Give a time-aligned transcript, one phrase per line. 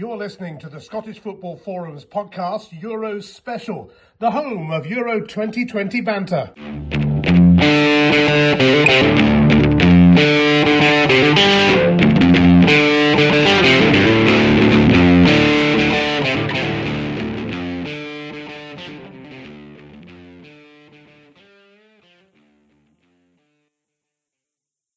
[0.00, 6.00] You're listening to the Scottish Football Forums podcast, Euros Special, the home of Euro 2020
[6.00, 6.54] banter.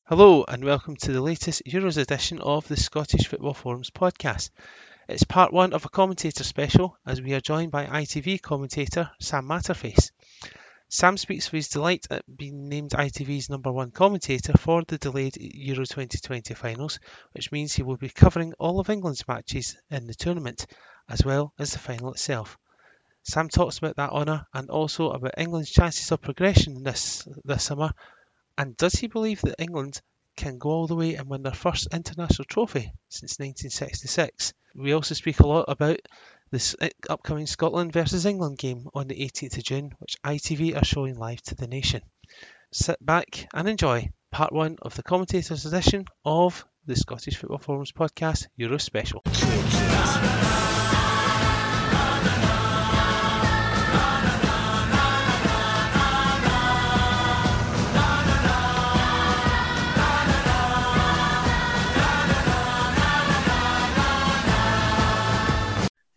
[0.05, 4.51] Hello and welcome to the latest Euros edition of the Scottish Football Forums podcast.
[5.07, 9.45] It's part one of a commentator special as we are joined by ITV commentator Sam
[9.45, 10.11] Matterface.
[10.87, 15.35] Sam speaks of his delight at being named ITV's number one commentator for the delayed
[15.37, 16.99] Euro 2020 finals,
[17.33, 20.67] which means he will be covering all of England's matches in the tournament,
[21.09, 22.57] as well as the final itself.
[23.23, 27.91] Sam talks about that honour and also about England's chances of progression this this summer
[28.57, 30.01] and does he believe that England
[30.35, 34.53] can go all the way and win their first international trophy since 1966?
[34.75, 35.99] We also speak a lot about
[36.51, 40.85] this uh, upcoming Scotland versus England game on the 18th of June, which ITV are
[40.85, 42.01] showing live to the nation.
[42.71, 47.91] Sit back and enjoy part one of the commentators' edition of the Scottish Football Forums
[47.91, 49.21] podcast Euro Special.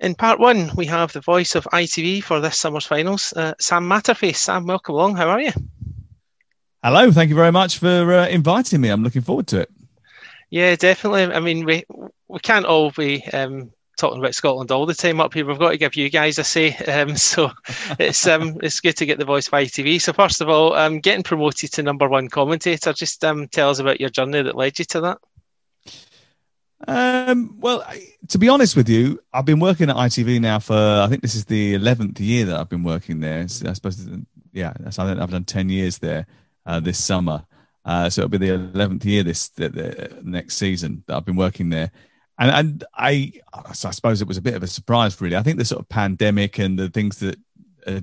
[0.07, 3.89] In part one, we have the voice of ITV for this summer's finals, uh, Sam
[3.89, 4.37] Matterface.
[4.37, 5.17] Sam, welcome along.
[5.17, 5.51] How are you?
[6.85, 7.11] Hello.
[7.11, 8.89] Thank you very much for uh, inviting me.
[8.89, 9.71] I'm looking forward to it.
[10.49, 11.25] Yeah, definitely.
[11.25, 11.85] I mean, we
[12.29, 15.45] we can't all be um, talking about Scotland all the time up here.
[15.45, 16.77] We've got to give you guys a say.
[16.87, 17.51] Um, so
[17.99, 20.01] it's um, it's good to get the voice of ITV.
[20.01, 22.93] So first of all, um, getting promoted to number one commentator.
[22.93, 25.19] Just um, tell us about your journey that led you to that.
[26.87, 27.85] Um, well,
[28.29, 31.35] to be honest with you, I've been working at ITV now for I think this
[31.35, 33.49] is the eleventh year that I've been working there.
[33.49, 34.07] So I suppose,
[34.53, 36.27] yeah, I I've done ten years there
[36.67, 37.45] uh, this summer.
[37.85, 41.37] Uh, so it'll be the eleventh year this the, the, next season that I've been
[41.37, 41.91] working there.
[42.39, 45.37] And, and I, I suppose it was a bit of a surprise, really.
[45.37, 47.39] I think the sort of pandemic and the things that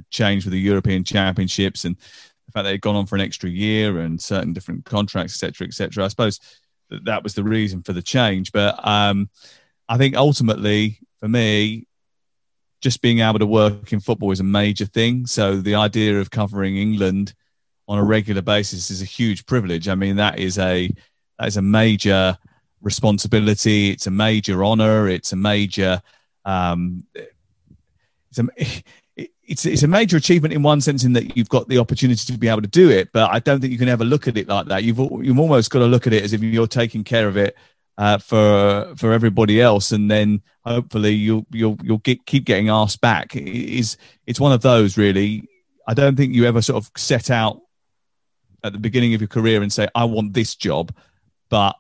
[0.10, 3.22] changed with the European Championships and the fact that it had gone on for an
[3.22, 6.06] extra year and certain different contracts, etc., etc.
[6.06, 6.40] I suppose
[6.90, 8.52] that that was the reason for the change.
[8.52, 9.30] But um,
[9.88, 11.88] I think ultimately, for me,
[12.82, 15.26] just being able to work in football is a major thing.
[15.26, 17.34] So the idea of covering England
[17.88, 19.88] on a regular basis is a huge privilege.
[19.88, 20.90] I mean, that is a
[21.40, 22.38] that is a major
[22.82, 23.90] responsibility.
[23.90, 25.08] It's a major honor.
[25.08, 26.02] It's a major
[26.46, 28.84] um, it's a
[29.46, 32.38] it's it's a major achievement in one sense in that you've got the opportunity to
[32.38, 34.48] be able to do it, but I don't think you can ever look at it
[34.48, 34.84] like that.
[34.84, 37.56] You've you've almost got to look at it as if you're taking care of it
[37.98, 43.02] uh, for for everybody else, and then hopefully you'll you'll you'll get, keep getting asked
[43.02, 43.36] back.
[43.36, 45.48] Is it's one of those really.
[45.86, 47.60] I don't think you ever sort of set out
[48.64, 50.96] at the beginning of your career and say I want this job,
[51.50, 51.76] but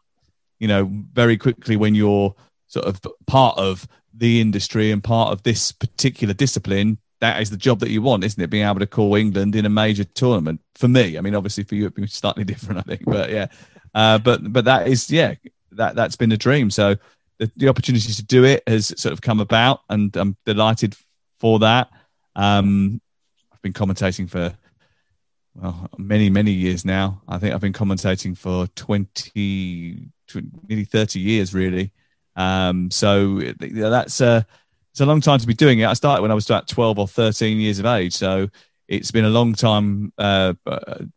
[0.59, 2.35] you know very quickly when you're
[2.67, 7.55] sort of part of the industry and part of this particular discipline that is the
[7.55, 8.49] job that you want, isn't it?
[8.49, 10.59] Being able to call England in a major tournament.
[10.75, 13.05] For me, I mean, obviously for you, it'd be slightly different, I think.
[13.05, 13.47] But yeah,
[13.95, 15.35] uh, but but that is yeah,
[15.71, 16.69] that that's been a dream.
[16.69, 16.97] So
[17.37, 20.97] the, the opportunity to do it has sort of come about, and I'm delighted
[21.39, 21.91] for that.
[22.35, 22.99] Um,
[23.53, 24.53] I've been commentating for
[25.55, 27.21] well many many years now.
[27.25, 31.93] I think I've been commentating for 20, 20 nearly thirty years, really.
[32.35, 34.41] Um, so that's uh,
[34.93, 35.87] it's a long time to be doing it.
[35.87, 38.13] I started when I was about 12 or 13 years of age.
[38.13, 38.47] So
[38.87, 40.53] it's been a long time uh,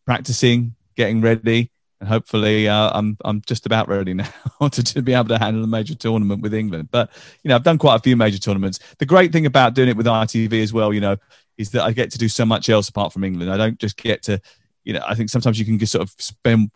[0.06, 1.70] practicing, getting ready.
[2.00, 5.62] And hopefully, uh, I'm I'm just about ready now to, to be able to handle
[5.62, 6.88] a major tournament with England.
[6.90, 7.10] But
[7.42, 8.78] you know, I've done quite a few major tournaments.
[8.98, 11.18] The great thing about doing it with ITV as well, you know,
[11.58, 13.52] is that I get to do so much else apart from England.
[13.52, 14.40] I don't just get to,
[14.84, 16.70] you know, I think sometimes you can just sort of spend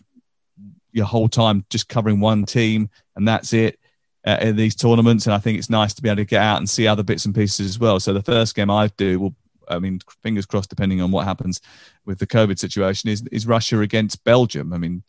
[0.92, 3.79] your whole time just covering one team and that's it
[4.26, 6.58] uh, in these tournaments, and I think it's nice to be able to get out
[6.58, 8.00] and see other bits and pieces as well.
[8.00, 9.34] So the first game I do will,
[9.68, 11.60] I mean, fingers crossed, depending on what happens
[12.04, 14.72] with the COVID situation, is is Russia against Belgium.
[14.72, 15.02] I mean,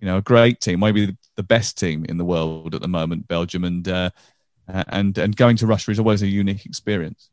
[0.00, 3.28] you know, a great team, maybe the best team in the world at the moment,
[3.28, 4.10] Belgium, and uh,
[4.68, 7.30] and and going to Russia is always a unique experience.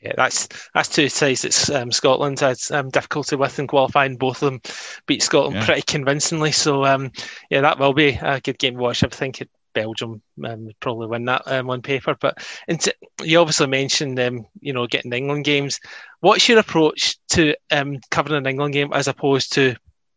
[0.00, 4.16] Yeah, that's that's two sides that um, Scotland had um, difficulty with in qualifying.
[4.16, 4.60] Both of them
[5.06, 5.64] beat Scotland yeah.
[5.64, 6.52] pretty convincingly.
[6.52, 7.10] So um,
[7.50, 9.02] yeah, that will be a good game to watch.
[9.02, 12.16] I think it Belgium um, probably win that um, on paper.
[12.18, 12.38] But
[12.68, 12.92] t-
[13.22, 15.78] you obviously mentioned, um, you know, getting England games.
[16.20, 19.76] What's your approach to um, covering an England game as opposed to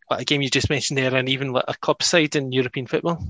[0.09, 2.87] like a game you just mentioned there, and even like a club side in European
[2.87, 3.21] football?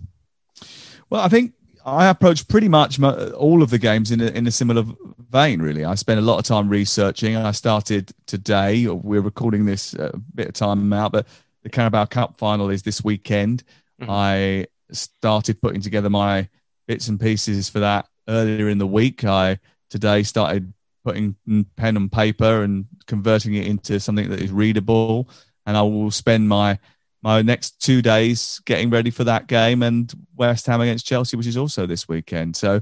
[1.10, 1.54] Well, I think
[1.84, 4.86] I approach pretty much all of the games in a, in a similar
[5.32, 5.64] vein.
[5.64, 7.36] Really, I spend a lot of time researching.
[7.36, 8.88] I started today.
[8.88, 11.28] We're recording this a bit of time out, but
[11.64, 13.64] the Carabao Cup final is this weekend.
[14.00, 14.12] Mm-hmm.
[14.12, 16.50] I started putting together my
[16.88, 19.24] bits and pieces for that earlier in the week.
[19.24, 19.60] I
[19.90, 21.36] today started putting
[21.76, 25.30] pen and paper and converting it into something that is readable,
[25.66, 26.80] and I will spend my
[27.22, 31.48] my next two days getting ready for that game and West Ham against Chelsea, which
[31.48, 32.56] is also this weekend.
[32.56, 32.82] So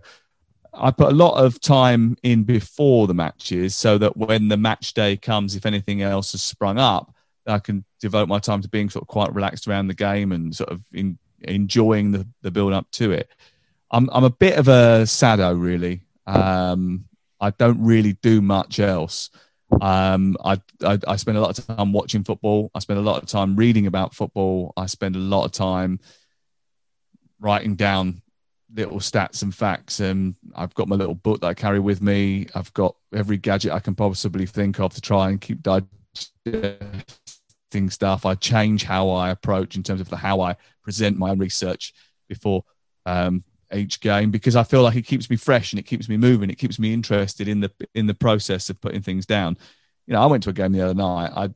[0.74, 4.94] I put a lot of time in before the matches so that when the match
[4.94, 7.14] day comes, if anything else has sprung up,
[7.48, 10.56] I can devote my time to being sort of quite relaxed around the game and
[10.56, 13.30] sort of in, enjoying the, the build up to it.
[13.92, 16.02] I'm, I'm a bit of a sado, really.
[16.26, 17.06] Um,
[17.40, 19.30] I don't really do much else.
[19.82, 22.72] Um, I, I, I spend a lot of time watching football.
[22.74, 24.74] I spend a lot of time reading about football.
[24.76, 26.00] I spend a lot of time
[27.40, 28.22] writing down
[28.74, 30.00] little stats and facts.
[30.00, 32.48] And I've got my little book that I carry with me.
[32.56, 35.94] I've got every gadget I can possibly think of to try and keep digesting
[37.90, 38.26] stuff.
[38.26, 41.94] I change how I approach in terms of the, how I present my research
[42.28, 42.64] before
[43.06, 43.44] um,
[43.74, 46.50] each game because I feel like it keeps me fresh and it keeps me moving.
[46.50, 49.58] It keeps me interested in the in the process of putting things down.
[50.06, 51.32] You know, I went to a game the other night.
[51.36, 51.50] I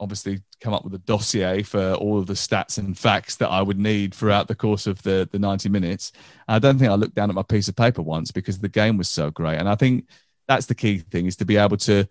[0.00, 3.60] obviously come up with a dossier for all of the stats and facts that I
[3.62, 6.12] would need throughout the course of the the 90 minutes.
[6.46, 8.96] I don't think I looked down at my piece of paper once because the game
[8.96, 9.58] was so great.
[9.58, 10.06] And I think
[10.46, 12.08] that's the key thing is to be able to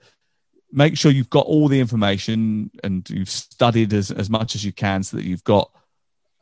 [0.77, 4.71] make sure you've got all the information and you've studied as, as much as you
[4.71, 5.71] can so that you've got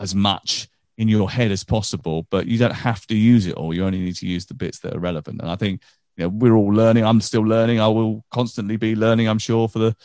[0.02, 0.68] as much
[0.98, 3.74] in your head as possible, but you don't have to use it all.
[3.74, 5.40] You only need to use the bits that are relevant.
[5.42, 5.82] And I think
[6.18, 7.06] you know, we're all learning.
[7.06, 7.80] I'm still learning.
[7.80, 9.96] I will constantly be learning, I'm sure, for the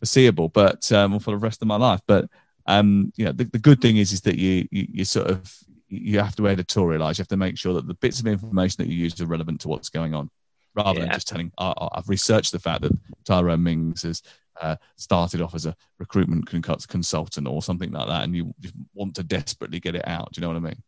[0.00, 2.00] foreseeable, but um, for the rest of my life.
[2.06, 2.28] But
[2.66, 5.56] um, you know, the, the good thing is is that you, you, you sort of
[5.88, 7.18] you have to editorialize.
[7.18, 9.60] You have to make sure that the bits of information that you use are relevant
[9.62, 10.30] to what's going on,
[10.78, 11.06] rather yeah.
[11.06, 11.52] than just telling.
[11.58, 12.92] Oh, I've researched the fact that
[13.24, 14.22] Tyrone Mings has
[14.60, 18.54] uh, started off as a recruitment consultant or something like that, and you
[18.94, 20.32] want to desperately get it out.
[20.32, 20.82] Do you know what I mean?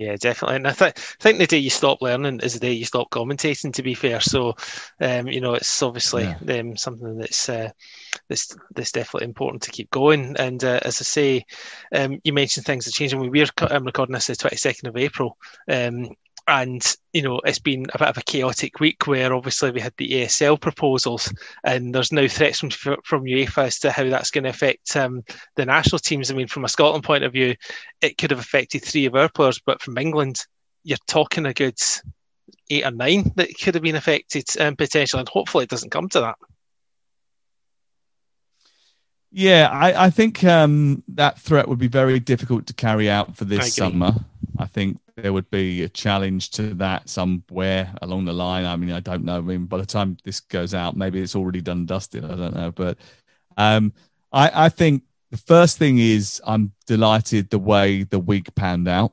[0.00, 0.56] Yeah, definitely.
[0.56, 3.74] And I th- think the day you stop learning is the day you stop commentating.
[3.74, 4.54] To be fair, so
[4.98, 6.58] um, you know it's obviously yeah.
[6.58, 7.68] um, something that's uh,
[8.26, 10.36] that's that's definitely important to keep going.
[10.38, 11.44] And uh, as I say,
[11.94, 13.20] um, you mentioned things are changing.
[13.30, 15.36] We are um, recording this the twenty second of April.
[15.68, 16.08] Um,
[16.50, 19.94] and you know it's been a bit of a chaotic week where obviously we had
[19.96, 21.32] the ESL proposals
[21.64, 22.70] and there's now threats from
[23.04, 25.22] from UEFA as to how that's going to affect um,
[25.56, 26.30] the national teams.
[26.30, 27.54] I mean, from a Scotland point of view,
[28.00, 30.44] it could have affected three of our players, but from England,
[30.82, 31.78] you're talking a good
[32.68, 36.08] eight or nine that could have been affected um, potentially, and hopefully it doesn't come
[36.08, 36.36] to that.
[39.32, 43.44] Yeah, I, I think um, that threat would be very difficult to carry out for
[43.44, 44.16] this summer.
[44.58, 48.64] I think there would be a challenge to that somewhere along the line.
[48.64, 49.38] I mean, I don't know.
[49.38, 52.24] I mean, by the time this goes out, maybe it's already done dusted.
[52.24, 52.98] I don't know, but
[53.56, 53.92] um,
[54.32, 59.12] I, I think the first thing is I'm delighted the way the week panned out.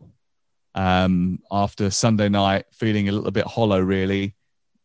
[0.76, 4.36] Um, after Sunday night, feeling a little bit hollow, really.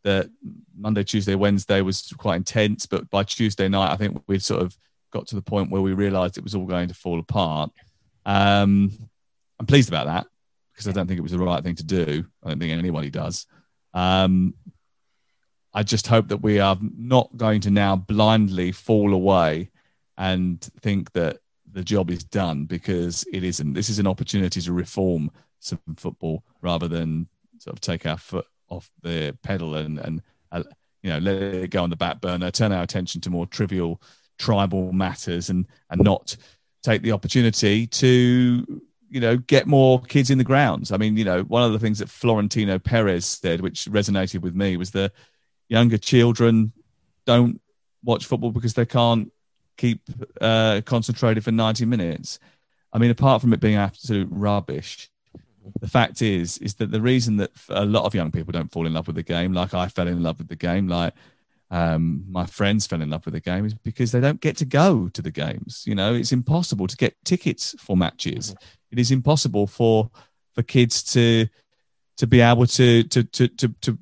[0.04, 0.30] That
[0.76, 4.76] Monday, Tuesday, Wednesday was quite intense, but by Tuesday night, I think we'd sort of
[5.12, 7.70] got to the point where we realised it was all going to fall apart.
[8.24, 8.90] Um,
[9.60, 10.26] I'm pleased about that
[10.82, 12.24] because I don't think it was the right thing to do.
[12.42, 13.46] I don't think anybody does.
[13.94, 14.54] Um,
[15.74, 19.70] I just hope that we are not going to now blindly fall away
[20.18, 21.38] and think that
[21.70, 23.72] the job is done because it isn't.
[23.72, 25.30] This is an opportunity to reform
[25.60, 27.28] some football rather than
[27.58, 30.62] sort of take our foot off the pedal and and uh,
[31.02, 34.02] you know let it go on the back burner, turn our attention to more trivial
[34.38, 36.36] tribal matters, and and not
[36.82, 40.90] take the opportunity to you know, get more kids in the grounds.
[40.90, 44.54] I mean, you know, one of the things that Florentino Perez said, which resonated with
[44.54, 45.12] me, was the
[45.68, 46.72] younger children
[47.26, 47.60] don't
[48.02, 49.30] watch football because they can't
[49.76, 50.00] keep
[50.40, 52.38] uh, concentrated for 90 minutes.
[52.90, 55.10] I mean, apart from it being absolute rubbish,
[55.78, 58.86] the fact is, is that the reason that a lot of young people don't fall
[58.86, 61.12] in love with the game, like I fell in love with the game, like
[61.72, 64.64] um, my friends fell in love with the game, is because they don't get to
[64.64, 65.82] go to the games.
[65.86, 68.50] You know, it's impossible to get tickets for matches.
[68.50, 70.10] Mm-hmm it is impossible for
[70.54, 71.48] for kids to
[72.18, 73.98] to be able to to to to to,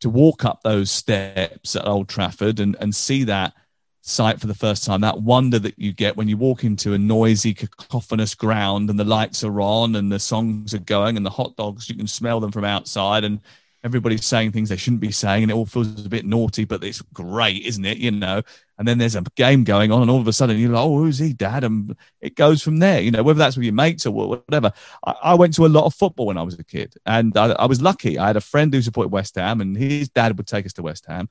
[0.00, 3.54] to walk up those steps at Old Trafford and and see that
[4.02, 6.98] sight for the first time that wonder that you get when you walk into a
[6.98, 11.30] noisy cacophonous ground and the lights are on and the songs are going and the
[11.30, 13.40] hot dogs you can smell them from outside and
[13.84, 16.84] everybody's saying things they shouldn't be saying, and it all feels a bit naughty, but
[16.84, 17.98] it's great, isn't it?
[17.98, 18.42] You know.
[18.78, 20.98] And then there's a game going on, and all of a sudden you're like, "Oh,
[20.98, 23.00] who's he, Dad?" And it goes from there.
[23.00, 24.72] You know, whether that's with your mates or whatever.
[25.06, 27.52] I, I went to a lot of football when I was a kid, and I,
[27.52, 28.18] I was lucky.
[28.18, 30.82] I had a friend who supported West Ham, and his dad would take us to
[30.82, 31.28] West Ham.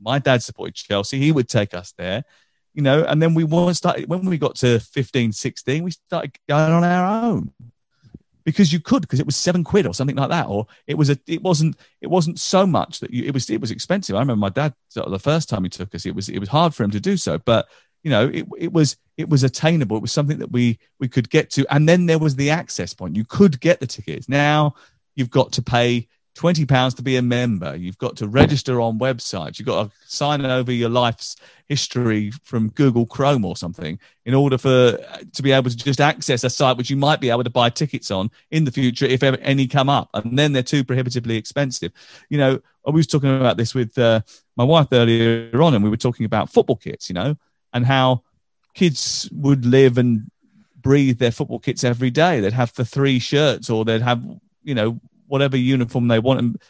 [0.00, 2.24] My dad supported Chelsea; he would take us there
[2.74, 6.70] you know, and then we started when we got to 15, 16, we started going
[6.72, 7.50] on our own
[8.46, 11.10] because you could because it was seven quid or something like that, or it was
[11.10, 14.14] a it wasn't it wasn't so much that you it was it was expensive.
[14.14, 16.72] I remember my dad the first time he took us, it was it was hard
[16.72, 17.66] for him to do so, but
[18.04, 19.96] you know it it was it was attainable.
[19.96, 22.94] It was something that we we could get to, and then there was the access
[22.94, 23.16] point.
[23.16, 24.28] You could get the tickets.
[24.28, 24.76] Now
[25.16, 27.74] you've got to pay twenty pounds to be a member.
[27.74, 29.58] You've got to register on websites.
[29.58, 34.58] You've got to sign over your life's history from Google Chrome or something in order
[34.58, 34.98] for
[35.32, 37.70] to be able to just access a site which you might be able to buy
[37.70, 40.10] tickets on in the future if any come up.
[40.12, 41.90] And then they're too prohibitively expensive.
[42.28, 44.20] You know, I was talking about this with uh,
[44.56, 47.08] my wife earlier on, and we were talking about football kits.
[47.08, 47.36] You know,
[47.72, 48.22] and how
[48.74, 50.30] kids would live and
[50.76, 52.40] breathe their football kits every day.
[52.40, 54.22] They'd have the three shirts, or they'd have
[54.62, 56.40] you know whatever uniform they want.
[56.40, 56.62] And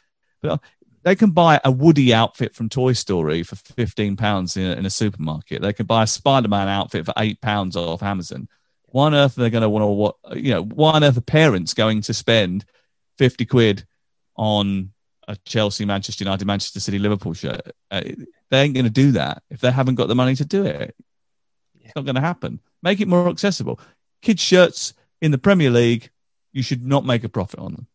[0.43, 0.61] but
[1.07, 4.91] they can buy a Woody outfit from Toy Story for fifteen pounds in, in, a
[4.91, 5.63] supermarket.
[5.63, 8.49] They can buy a Spider Man outfit for eight pounds off Amazon.
[8.87, 10.17] Why on earth are they going to want to what?
[10.35, 12.65] You know, why on earth are parents going to spend
[13.19, 13.87] fifty quid
[14.35, 14.91] on
[15.29, 17.71] a Chelsea, Manchester United, Manchester City, Liverpool shirt?
[17.89, 18.03] Uh,
[18.51, 20.97] they ain't going to do that if they haven't got the money to do it.
[21.83, 22.59] It's not going to happen.
[22.83, 23.79] Make it more accessible.
[24.23, 26.11] Kids' shirts in the Premier League,
[26.53, 27.87] you should not make a profit on them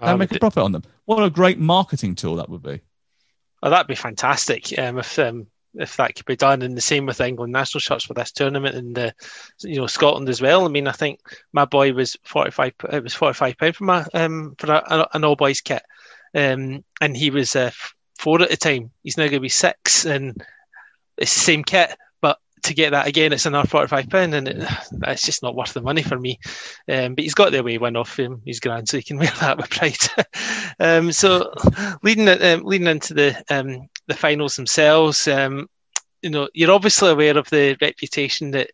[0.00, 0.82] and um, make a profit on them.
[1.04, 2.80] What a great marketing tool that would be.
[3.62, 6.62] Oh, that'd be fantastic um, if um, if that could be done.
[6.62, 9.10] And the same with England national shots for this tournament and uh,
[9.62, 10.64] you know Scotland as well.
[10.64, 11.20] I mean, I think
[11.52, 12.72] my boy was forty five.
[12.92, 15.82] It was forty five pound for my um, for a, an all boys kit,
[16.34, 17.70] um, and he was uh,
[18.18, 18.90] four at the time.
[19.02, 20.42] He's now going to be six, and
[21.16, 21.96] it's the same kit
[22.62, 24.68] to get that again, it's another forty-five pound, and it,
[25.02, 26.38] it's just not worth the money for me.
[26.88, 28.42] Um, but he's got the away win off him.
[28.44, 29.96] He's grand, so he can wear that with pride.
[30.80, 31.52] um, so
[32.02, 35.68] leading um, leading into the um, the finals themselves, um,
[36.22, 38.70] you know, you're obviously aware of the reputation that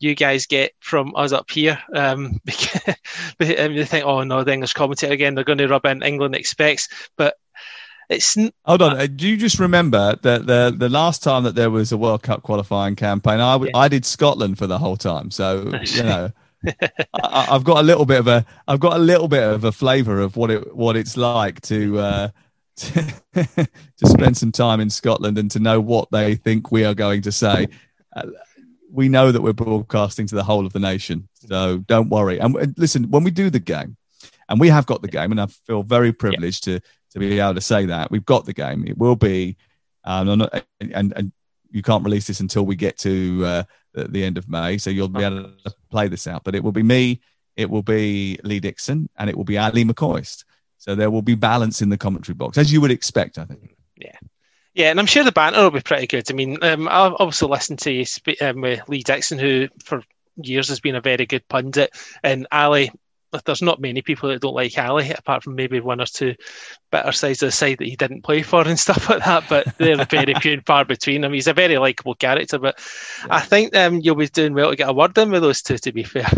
[0.00, 1.78] you guys get from us up here.
[1.94, 2.94] Um, because,
[3.38, 6.88] they think, oh no, the English commentator again, they're going to rub in England expects,
[7.16, 7.34] but
[8.08, 8.98] it's hold on.
[8.98, 12.22] Uh, do you just remember that the the last time that there was a World
[12.22, 13.70] Cup qualifying campaign, I yeah.
[13.74, 15.30] I did Scotland for the whole time.
[15.30, 16.30] So you know,
[17.22, 19.72] I, have got a little bit of a I've got a little bit of a
[19.72, 21.98] flavour of what it what it's like to.
[21.98, 22.28] Uh,
[22.76, 26.94] to, to spend some time in Scotland and to know what they think we are
[26.94, 27.66] going to say.
[28.14, 28.26] Uh,
[28.88, 32.38] we know that we're broadcasting to the whole of the nation, so don't worry.
[32.38, 33.96] And listen, when we do the game,
[34.48, 36.78] and we have got the game, and I feel very privileged yeah.
[36.78, 36.84] to
[37.20, 38.84] to be able to say that we've got the game.
[38.86, 39.56] It will be,
[40.04, 41.32] um, not, and and
[41.70, 43.62] you can't release this until we get to uh,
[43.94, 46.44] the end of May, so you'll be able to play this out.
[46.44, 47.20] But it will be me,
[47.56, 50.44] it will be Lee Dixon, and it will be Ally McCoist.
[50.78, 53.76] So there will be balance in the commentary box, as you would expect, I think.
[53.96, 54.16] Yeah.
[54.74, 56.30] Yeah, and I'm sure the banter will be pretty good.
[56.30, 58.04] I mean, um, I've also listened to you
[58.40, 60.04] um, with Lee Dixon, who for
[60.36, 61.90] years has been a very good pundit,
[62.22, 62.92] and Ali
[63.44, 66.34] there's not many people that don't like Ali, apart from maybe one or two
[66.90, 69.44] better sides of the side that he didn't play for and stuff like that.
[69.48, 71.24] But they're very few and far between.
[71.24, 72.78] I mean, he's a very likable character, but
[73.20, 73.36] yeah.
[73.36, 75.78] I think um, you'll be doing well to get a word in with those two.
[75.78, 76.28] To be fair.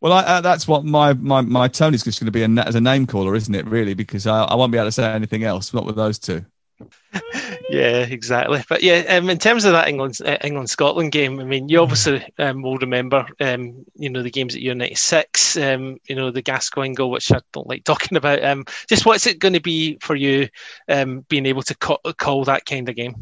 [0.00, 2.64] Well, I, uh, that's what my, my, my tone is just going to be a,
[2.64, 3.66] as a name caller, isn't it?
[3.66, 6.44] Really, because I, I won't be able to say anything else, not with those two.
[7.70, 8.62] Yeah, exactly.
[8.68, 11.80] But yeah, um, in terms of that England uh, England Scotland game, I mean, you
[11.80, 15.56] obviously um, will remember, um, you know, the games at Euro '96.
[15.56, 18.44] Um, you know, the Gascoigne goal, which I don't like talking about.
[18.44, 20.48] Um, just what's it going to be for you,
[20.88, 23.16] um, being able to call, call that kind of game?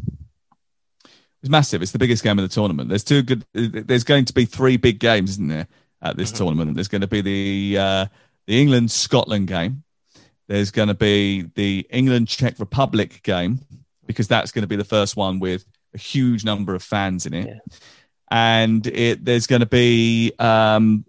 [1.42, 1.82] It's massive.
[1.82, 2.88] It's the biggest game of the tournament.
[2.88, 3.44] There's two good.
[3.54, 5.68] There's going to be three big games, isn't there,
[6.02, 6.44] at this mm-hmm.
[6.44, 6.75] tournament?
[6.75, 8.06] There's going to be the uh,
[8.46, 9.84] the England Scotland game
[10.49, 13.61] there's going to be the England Czech Republic game
[14.07, 17.35] because that's going to be the first one with a huge number of fans in
[17.35, 17.47] it.
[17.49, 17.76] Yeah.
[18.31, 21.05] And it, there's going to be um,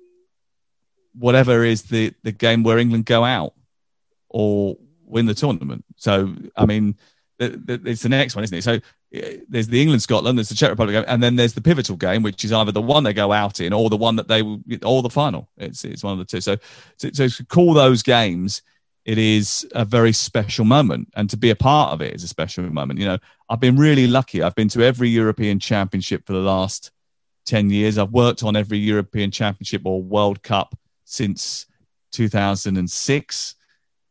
[1.13, 3.53] whatever is the, the game where England go out
[4.29, 5.86] or win the tournament.
[5.96, 6.96] So, I mean,
[7.39, 8.63] it's the next one, isn't it?
[8.63, 8.79] So
[9.48, 12.24] there's the England Scotland, there's the Czech Republic, game, and then there's the pivotal game,
[12.24, 14.41] which is either the one they go out in or the one that they
[14.84, 15.48] or the final.
[15.58, 16.41] It's it's one of the two.
[16.41, 16.58] So
[16.98, 18.62] so, so call those games
[19.07, 22.27] it is a very special moment and to be a part of it is a
[22.27, 22.99] special moment.
[22.99, 23.17] You know
[23.49, 24.43] i've been really lucky.
[24.43, 26.91] I've been to every european championship for the last
[27.45, 27.97] 10 years.
[27.97, 31.65] I've worked on every european championship or world cup since
[32.11, 33.55] 2006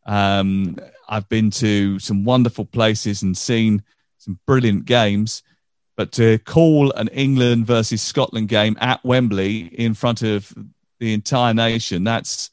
[0.07, 0.77] um,
[1.09, 3.83] I've been to some wonderful places and seen
[4.19, 5.43] some brilliant games.
[5.97, 10.53] But to call an England versus Scotland game at Wembley in front of
[11.01, 12.51] the entire nation, that's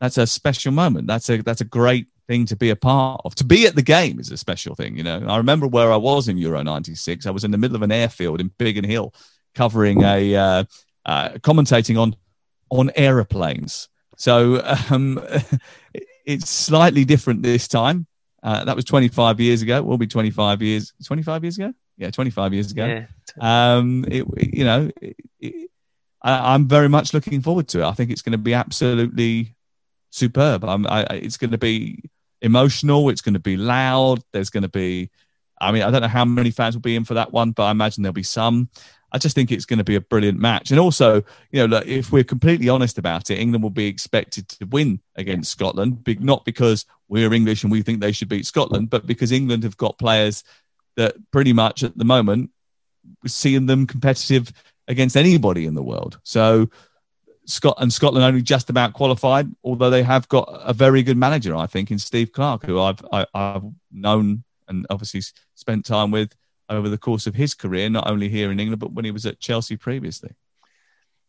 [0.00, 1.06] that's a special moment.
[1.06, 3.34] That's a that's a great thing to be a part of.
[3.36, 5.24] To be at the game is a special thing, you know.
[5.28, 7.26] I remember where I was in Euro '96.
[7.26, 9.14] I was in the middle of an airfield in Biggin Hill,
[9.54, 10.64] covering a uh,
[11.06, 12.16] uh, commentating on
[12.70, 13.88] on aeroplanes.
[14.16, 15.20] So um,
[16.26, 18.06] it's slightly different this time.
[18.42, 19.78] Uh, that was 25 years ago.
[19.78, 20.92] It will be 25 years.
[21.04, 21.72] 25 years ago?
[21.96, 22.86] Yeah, 25 years ago.
[22.86, 23.76] Yeah.
[23.76, 25.70] Um, it, you know, it, it,
[26.20, 27.84] I, am very much looking forward to it.
[27.86, 29.53] I think it's going to be absolutely
[30.14, 30.64] superb.
[30.64, 32.02] I, it's going to be
[32.40, 33.08] emotional.
[33.10, 34.22] It's going to be loud.
[34.32, 35.10] There's going to be,
[35.60, 37.64] I mean, I don't know how many fans will be in for that one, but
[37.64, 38.68] I imagine there'll be some.
[39.10, 40.70] I just think it's going to be a brilliant match.
[40.70, 44.48] And also, you know, look, if we're completely honest about it, England will be expected
[44.48, 48.90] to win against Scotland, not because we're English and we think they should beat Scotland,
[48.90, 50.42] but because England have got players
[50.96, 52.50] that pretty much at the moment
[53.26, 54.52] seeing them competitive
[54.88, 56.18] against anybody in the world.
[56.24, 56.70] So
[57.46, 61.54] Scott and Scotland only just about qualified, although they have got a very good manager,
[61.54, 65.20] I think, in Steve Clarke, who I've I, have i have known and obviously
[65.54, 66.34] spent time with
[66.68, 69.26] over the course of his career, not only here in England, but when he was
[69.26, 70.30] at Chelsea previously.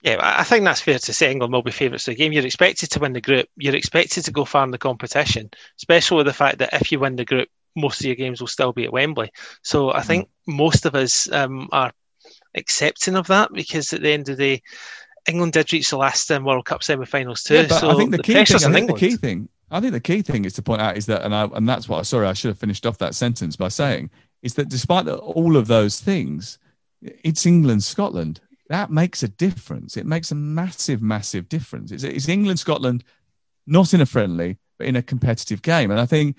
[0.02, 1.32] Yeah, I think that's fair to say.
[1.32, 2.32] England will be favourites of the game.
[2.32, 3.48] You're expected to win the group.
[3.58, 7.00] You're expected to go far in the competition, especially with the fact that if you
[7.00, 9.32] win the group, most of your games will still be at Wembley.
[9.64, 10.58] So I think mm.
[10.58, 11.92] most of us um, are
[12.54, 14.62] accepting of that because at the end of the day,
[15.28, 17.56] England did reach the last um, World Cup semi-finals too.
[17.56, 19.80] Yeah, but so I think the, the key thing, I think the key thing, I
[19.80, 22.06] think the key thing is to point out is that, and I, and that's what.
[22.06, 24.12] Sorry, I should have finished off that sentence by saying
[24.44, 26.60] is that despite all of those things,
[27.02, 28.40] it's England, Scotland.
[28.70, 29.96] That makes a difference.
[29.96, 31.92] It makes a massive, massive difference.
[31.92, 33.04] It's, it's England, Scotland,
[33.68, 35.92] not in a friendly, but in a competitive game.
[35.92, 36.38] And I think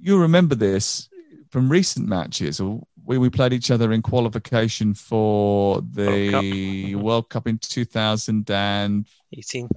[0.00, 1.08] you remember this
[1.50, 2.60] from recent matches.
[3.04, 9.06] We, we played each other in qualification for the World Cup, World Cup in 2018.
[9.36, 9.68] 18,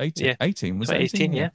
[0.00, 0.34] 18, yeah.
[0.40, 1.50] 18 was 18, 18, yeah.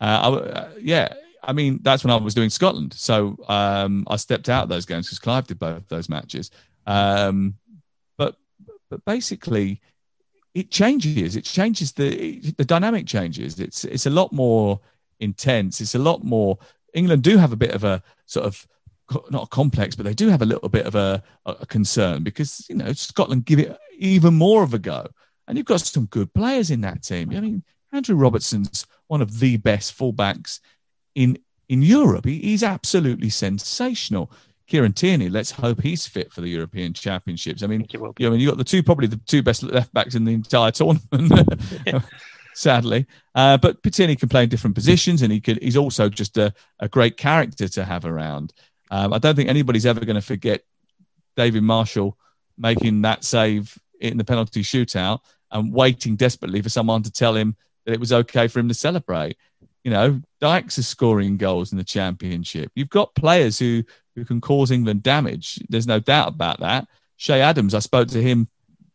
[0.00, 1.12] Uh, I, uh, yeah,
[1.42, 2.94] I mean, that's when I was doing Scotland.
[2.94, 6.50] So um, I stepped out of those games because Clive did both those matches.
[6.86, 7.54] Um,
[8.16, 8.36] but
[8.90, 9.80] but basically,
[10.54, 11.36] it changes.
[11.36, 13.60] It changes the the dynamic changes.
[13.60, 14.80] It's it's a lot more
[15.20, 15.80] intense.
[15.80, 16.58] It's a lot more.
[16.94, 18.66] England do have a bit of a sort of
[19.30, 22.66] not a complex, but they do have a little bit of a, a concern because
[22.68, 25.06] you know Scotland give it even more of a go,
[25.46, 27.30] and you've got some good players in that team.
[27.34, 30.60] I mean, Andrew Robertson's one of the best fullbacks
[31.14, 32.24] in in Europe.
[32.24, 34.30] He, he's absolutely sensational.
[34.66, 37.62] Kieran Tierney, let's hope he's fit for the European Championships.
[37.62, 39.94] I mean, you know, I mean, you got the two probably the two best left
[39.94, 41.48] backs in the entire tournament.
[42.58, 43.06] sadly.
[43.34, 45.62] Uh, but Tierney can play in different positions, and he could.
[45.62, 48.52] He's also just a, a great character to have around.
[48.90, 50.62] Um, I don't think anybody's ever going to forget
[51.36, 52.16] David Marshall
[52.56, 55.20] making that save in the penalty shootout
[55.50, 58.74] and waiting desperately for someone to tell him that it was okay for him to
[58.74, 59.36] celebrate.
[59.84, 62.72] You know, Dykes is scoring goals in the championship.
[62.74, 65.60] You've got players who who can cause England damage.
[65.68, 66.88] There's no doubt about that.
[67.16, 68.48] Che Adams, I spoke to him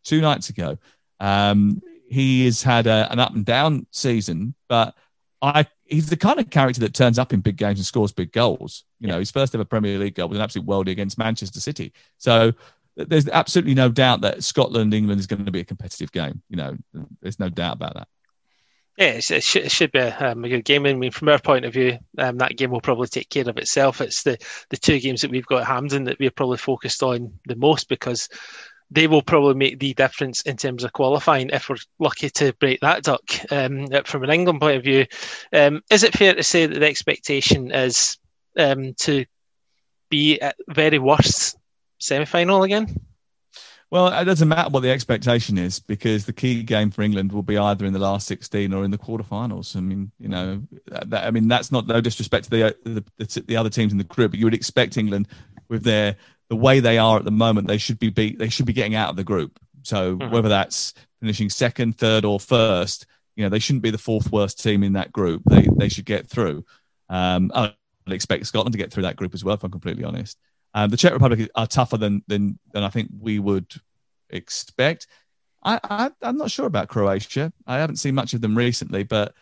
[0.04, 0.78] two nights ago.
[1.18, 4.94] Um, he has had a, an up and down season, but
[5.44, 8.32] I he's the kind of character that turns up in big games and scores big
[8.32, 8.84] goals.
[9.00, 11.92] You know, his first ever Premier League goal was an absolute worldie against Manchester City.
[12.18, 12.52] So
[12.96, 16.42] there's absolutely no doubt that Scotland England is going to be a competitive game.
[16.48, 16.76] You know,
[17.20, 18.08] there's no doubt about that.
[18.96, 20.86] Yeah, it should, it should be a, um, a, good game.
[20.86, 23.58] I mean, from our point of view, um, that game will probably take care of
[23.58, 24.00] itself.
[24.00, 24.38] It's the,
[24.70, 27.88] the two games that we've got at Hampden that we're probably focused on the most
[27.88, 28.28] because
[28.90, 32.80] they will probably make the difference in terms of qualifying if we're lucky to break
[32.80, 33.22] that duck.
[33.50, 35.06] Um, from an England point of view,
[35.52, 38.18] um, is it fair to say that the expectation is
[38.56, 39.24] um, to
[40.10, 41.56] be at very worst
[41.98, 43.00] semi final again?
[43.90, 47.44] Well, it doesn't matter what the expectation is because the key game for England will
[47.44, 49.76] be either in the last 16 or in the quarterfinals.
[49.76, 53.56] I mean, you know, that, I mean that's not no disrespect to the, the, the
[53.56, 55.28] other teams in the group, but you would expect England
[55.68, 56.16] with their
[56.48, 58.94] the way they are at the moment, they should be beat, they should be getting
[58.94, 59.58] out of the group.
[59.82, 60.32] So mm-hmm.
[60.32, 64.62] whether that's finishing second, third, or first, you know, they shouldn't be the fourth worst
[64.62, 65.42] team in that group.
[65.46, 66.64] They they should get through.
[67.08, 67.74] Um, I'd
[68.08, 70.38] expect Scotland to get through that group as well, if I'm completely honest.
[70.72, 73.72] Um, the Czech Republic are tougher than than than I think we would
[74.30, 75.06] expect.
[75.62, 77.52] I, I I'm not sure about Croatia.
[77.66, 79.34] I haven't seen much of them recently, but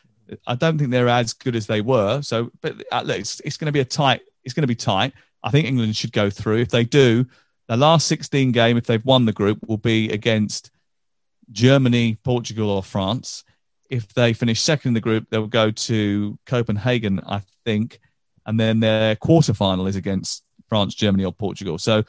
[0.46, 2.22] I don't think they're as good as they were.
[2.22, 4.22] So, but uh, it's, it's going to be a tight.
[4.44, 5.12] It's going to be tight.
[5.42, 6.58] I think England should go through.
[6.58, 7.26] If they do,
[7.68, 10.70] the last 16 game, if they've won the group, will be against
[11.50, 13.44] Germany, Portugal, or France.
[13.90, 18.00] If they finish second in the group, they'll go to Copenhagen, I think,
[18.46, 21.78] and then their quarter final is against France, Germany, or Portugal.
[21.78, 22.04] So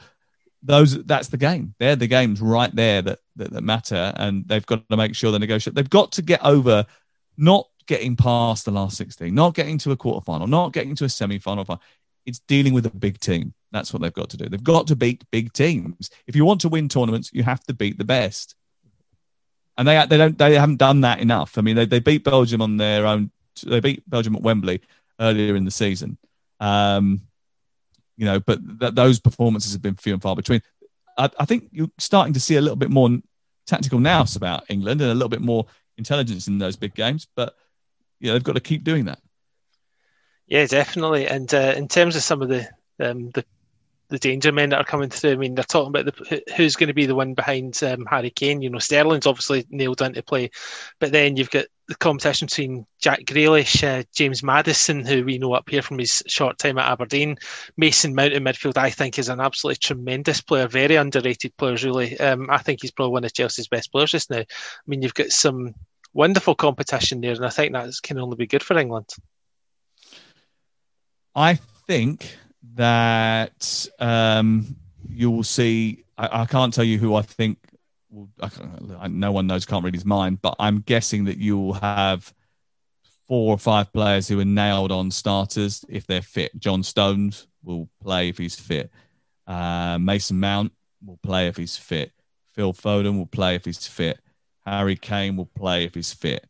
[0.62, 1.74] those that's the game.
[1.78, 5.30] They're the games right there that, that, that matter, and they've got to make sure
[5.30, 5.74] they negotiate.
[5.74, 6.86] They've got to get over
[7.36, 11.04] not getting past the last 16, not getting to a quarter final, not getting to
[11.04, 11.64] a semi final.
[12.26, 13.54] It's dealing with a big team.
[13.72, 14.48] That's what they've got to do.
[14.48, 16.10] They've got to beat big teams.
[16.26, 18.54] If you want to win tournaments, you have to beat the best.
[19.76, 21.58] And they they don't they haven't done that enough.
[21.58, 23.32] I mean, they, they beat Belgium on their own.
[23.66, 24.80] They beat Belgium at Wembley
[25.18, 26.18] earlier in the season.
[26.60, 27.22] Um,
[28.16, 30.62] you know, but th- those performances have been few and far between.
[31.18, 33.10] I, I, think you're starting to see a little bit more
[33.66, 35.66] tactical nous about England and a little bit more
[35.98, 37.26] intelligence in those big games.
[37.34, 37.56] But
[38.20, 39.20] yeah, they've got to keep doing that.
[40.46, 41.26] Yeah, definitely.
[41.26, 42.68] And uh, in terms of some of the
[43.00, 43.44] um, the
[44.08, 45.32] the danger men that are coming through.
[45.32, 48.30] I mean, they're talking about the, who's going to be the one behind um, Harry
[48.30, 48.62] Kane.
[48.62, 50.50] You know, Sterling's obviously nailed into play,
[51.00, 55.54] but then you've got the competition between Jack Grealish, uh, James Maddison, who we know
[55.54, 57.36] up here from his short time at Aberdeen,
[57.76, 58.76] Mason Mount in midfield.
[58.76, 61.76] I think is an absolutely tremendous player, very underrated player.
[61.82, 64.40] Really, um, I think he's probably one of Chelsea's best players just now.
[64.40, 64.46] I
[64.86, 65.74] mean, you've got some
[66.12, 69.08] wonderful competition there, and I think that can only be good for England.
[71.34, 71.54] I
[71.86, 72.36] think
[72.74, 74.76] that um,
[75.08, 76.04] you will see.
[76.16, 77.58] I, I, can't tell you who I think.
[78.40, 79.66] I no one knows.
[79.66, 82.32] Can't read his mind, but I'm guessing that you will have
[83.26, 86.58] four or five players who are nailed on starters if they're fit.
[86.58, 88.90] John Stones will play if he's fit.
[89.46, 90.72] Uh, Mason Mount
[91.04, 92.12] will play if he's fit.
[92.54, 94.20] Phil Foden will play if he's fit.
[94.64, 96.46] Harry Kane will play if he's fit.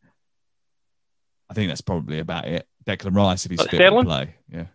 [1.49, 2.67] I think that's probably about it.
[2.85, 4.35] Declan Rice, if he's fit, will play.
[4.51, 4.65] Yeah.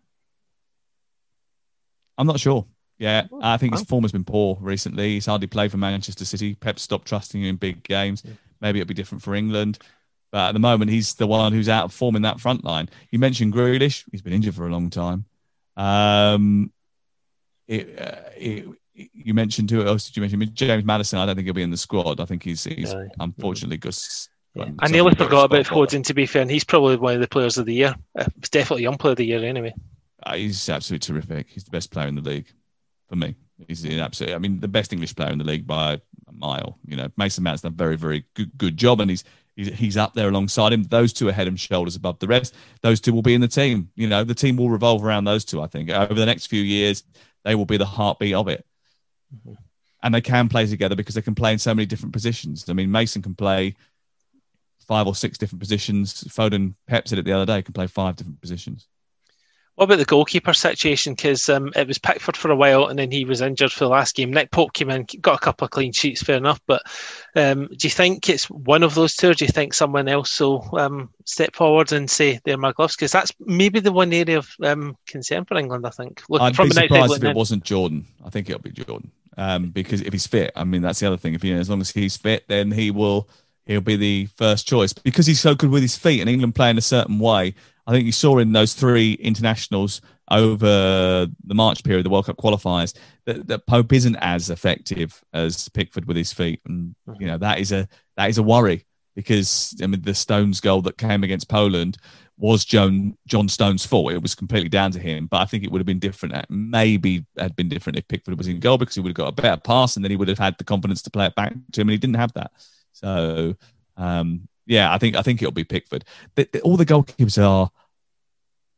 [2.20, 2.66] I'm not sure.
[2.98, 5.14] Yeah, I think his form has been poor recently.
[5.14, 6.54] He's hardly played for Manchester City.
[6.54, 8.22] Pep stopped trusting him in big games.
[8.60, 9.78] Maybe it'll be different for England.
[10.30, 12.90] But at the moment, he's the one who's out of form in that front line.
[13.10, 14.04] You mentioned Grealish.
[14.12, 15.24] He's been injured for a long time.
[15.78, 16.72] Um,
[17.66, 20.54] it, uh, it, you mentioned who else did you mention?
[20.54, 21.18] James Maddison.
[21.18, 22.20] I don't think he'll be in the squad.
[22.20, 23.06] I think he's he's yeah.
[23.18, 24.28] unfortunately because.
[24.54, 24.68] Yeah.
[24.80, 27.56] I nearly forgot about Foden to be fair, and he's probably one of the players
[27.56, 27.94] of the year.
[28.18, 29.72] Uh, definitely young player of the year anyway.
[30.22, 31.48] Uh, he's absolutely terrific.
[31.48, 32.46] He's the best player in the league
[33.08, 33.34] for me.
[33.68, 34.34] He's an absolute.
[34.34, 36.78] I mean, the best English player in the league by a mile.
[36.86, 39.24] You know, Mason Mount's done a very, very good, good job, and he's,
[39.56, 40.84] he's he's up there alongside him.
[40.84, 42.54] Those two are head and shoulders above the rest.
[42.80, 43.90] Those two will be in the team.
[43.96, 45.60] You know, the team will revolve around those two.
[45.60, 47.04] I think over the next few years,
[47.44, 48.64] they will be the heartbeat of it.
[49.34, 49.54] Mm-hmm.
[50.02, 52.64] And they can play together because they can play in so many different positions.
[52.68, 53.76] I mean, Mason can play
[54.88, 56.24] five or six different positions.
[56.24, 58.88] Foden, Pep said it the other day, can play five different positions.
[59.80, 61.14] What about the goalkeeper situation?
[61.14, 63.88] Because um, it was Pickford for a while, and then he was injured for the
[63.88, 64.30] last game.
[64.30, 66.60] Nick Pope came in, got a couple of clean sheets, fair enough.
[66.66, 66.82] But
[67.34, 70.38] um, do you think it's one of those two, or do you think someone else
[70.38, 72.94] will um, step forward and say they're my gloves?
[72.94, 75.86] Because that's maybe the one area of um, concern for England.
[75.86, 76.24] I think.
[76.28, 77.34] Looking I'd from be surprised if it in.
[77.34, 78.06] wasn't Jordan.
[78.22, 81.16] I think it'll be Jordan um, because if he's fit, I mean that's the other
[81.16, 81.32] thing.
[81.32, 83.30] If you know, as long as he's fit, then he will
[83.64, 86.76] he'll be the first choice because he's so good with his feet and England playing
[86.76, 87.54] a certain way.
[87.90, 90.00] I think you saw in those three internationals
[90.30, 95.68] over the March period, the World Cup qualifiers, that, that Pope isn't as effective as
[95.70, 99.74] Pickford with his feet, and you know that is a that is a worry because
[99.82, 101.96] I mean the Stones goal that came against Poland
[102.36, 104.12] was John John Stones' fault.
[104.12, 106.36] It was completely down to him, but I think it would have been different.
[106.36, 109.32] Uh, maybe had been different if Pickford was in goal because he would have got
[109.32, 111.54] a better pass, and then he would have had the confidence to play it back
[111.72, 112.52] to him, and he didn't have that.
[112.92, 113.56] So
[113.96, 116.04] um, yeah, I think I think it'll be Pickford.
[116.36, 117.72] The, the, all the goalkeepers are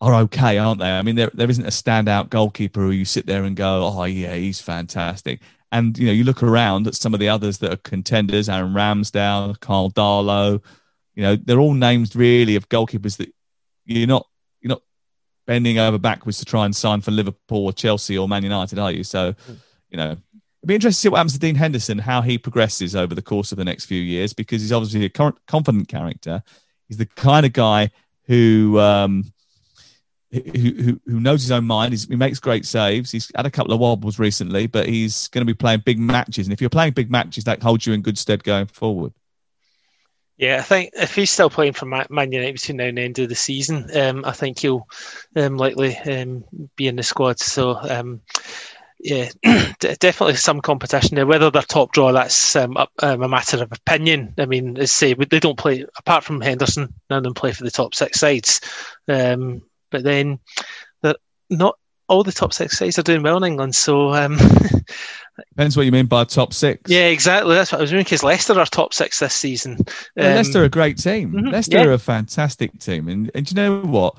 [0.03, 0.91] are okay, aren't they?
[0.91, 4.05] I mean, there there isn't a standout goalkeeper who you sit there and go, oh
[4.05, 5.41] yeah, he's fantastic.
[5.71, 8.75] And you know, you look around at some of the others that are contenders: Aaron
[8.75, 10.63] Ramsdale, Karl Darlow.
[11.15, 13.33] You know, they're all names really of goalkeepers that
[13.87, 14.27] you're not
[14.61, 14.83] you're not
[15.47, 18.91] bending over backwards to try and sign for Liverpool or Chelsea or Man United, are
[18.93, 19.05] you?
[19.05, 19.35] So,
[19.91, 20.17] you know,
[20.63, 23.23] It'd be interesting to see what happens to Dean Henderson, how he progresses over the
[23.23, 26.45] course of the next few years, because he's obviously a confident character.
[26.87, 27.91] He's the kind of guy
[28.29, 29.33] who um,
[30.33, 31.93] who, who, knows his own mind.
[31.93, 33.11] He's, he makes great saves.
[33.11, 36.47] He's had a couple of wobbles recently, but he's going to be playing big matches.
[36.47, 39.13] And if you're playing big matches, that holds you in good stead going forward.
[40.39, 43.19] Yeah, I think if he's still playing for Man United between now and the end
[43.19, 44.89] of the season, um, I think he'll
[45.37, 47.39] um, likely um, be in the squad.
[47.39, 48.23] So um,
[48.99, 49.29] yeah,
[49.79, 51.27] definitely some competition there.
[51.27, 54.35] Whether they're top draw, that's um, a, um, a, matter of opinion.
[54.39, 56.95] I mean, as say, they don't play apart from Henderson.
[57.11, 58.61] None of them play for the top six sides.
[59.09, 60.41] Um, but then,
[61.03, 61.19] that
[61.51, 61.79] not
[62.09, 63.75] all the top six sides are doing well in England.
[63.75, 64.37] So um,
[65.51, 66.91] depends what you mean by top six.
[66.91, 67.55] Yeah, exactly.
[67.55, 68.05] That's what I was doing.
[68.05, 69.79] Because Leicester are top six this season.
[70.17, 71.33] Well, Leicester are a great team.
[71.33, 71.85] Mm-hmm, Leicester yeah.
[71.85, 74.17] are a fantastic team, and and you know what?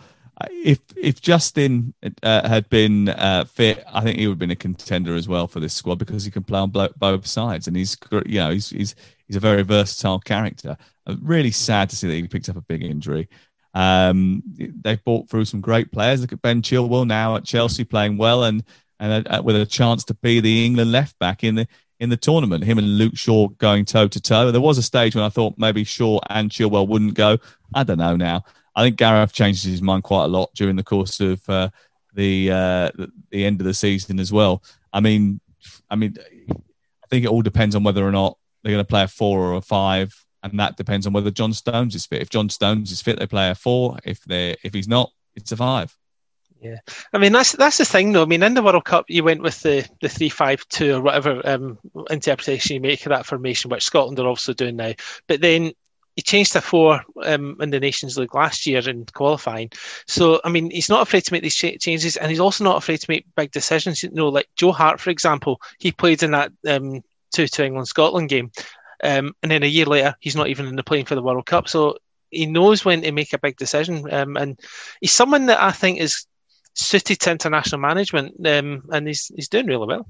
[0.51, 4.55] if if Justin uh, had been uh, fit, I think he would have been a
[4.55, 7.97] contender as well for this squad because he can play on both sides, and he's
[8.25, 8.95] you know he's he's
[9.27, 10.77] he's a very versatile character.
[11.05, 13.29] I'm really sad to see that he picked up a big injury.
[13.73, 16.21] Um, they've brought through some great players.
[16.21, 18.63] Look at Ben Chilwell now at Chelsea playing well and
[18.99, 21.67] and a, with a chance to be the England left back in the
[21.99, 22.63] in the tournament.
[22.63, 24.51] Him and Luke Shaw going toe to toe.
[24.51, 27.37] There was a stage when I thought maybe Shaw and Chilwell wouldn't go.
[27.73, 28.43] I don't know now.
[28.75, 31.69] I think Gareth changes his mind quite a lot during the course of uh,
[32.13, 32.89] the, uh,
[33.29, 34.63] the end of the season as well.
[34.91, 35.39] I mean,
[35.89, 36.17] I mean,
[36.49, 39.39] I think it all depends on whether or not they're going to play a four
[39.39, 42.21] or a five, and that depends on whether John Stones is fit.
[42.21, 43.97] If John Stones is fit, they play a four.
[44.03, 45.95] If they if he's not, it's a five.
[46.61, 46.79] Yeah,
[47.11, 48.23] I mean that's that's the thing though.
[48.23, 51.01] I mean in the World Cup you went with the the three five two or
[51.01, 51.77] whatever um,
[52.09, 54.93] interpretation you make of that formation, which Scotland are also doing now.
[55.27, 55.73] But then
[56.15, 59.71] he changed to four um, in the Nations League last year in qualifying.
[60.07, 62.97] So, I mean, he's not afraid to make these changes, and he's also not afraid
[62.97, 64.03] to make big decisions.
[64.03, 67.01] You know, like Joe Hart, for example, he played in that um,
[67.33, 68.51] two England Scotland game,
[69.03, 71.45] um, and then a year later, he's not even in the playing for the World
[71.45, 71.67] Cup.
[71.67, 71.97] So
[72.31, 74.59] he knows when to make a big decision, um, and
[75.01, 76.25] he's someone that I think is
[76.73, 80.07] suited to international management, um, and he's he's doing really well.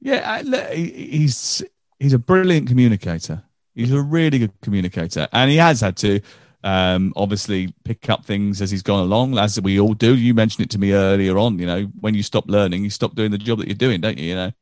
[0.00, 0.42] Yeah,
[0.72, 1.62] he's
[1.98, 3.42] he's a brilliant communicator
[3.78, 6.20] He's a really good communicator, and he has had to
[6.64, 10.16] um, obviously pick up things as he's gone along, as we all do.
[10.16, 11.60] You mentioned it to me earlier on.
[11.60, 14.18] You know, when you stop learning, you stop doing the job that you're doing, don't
[14.18, 14.30] you?
[14.30, 14.52] You know,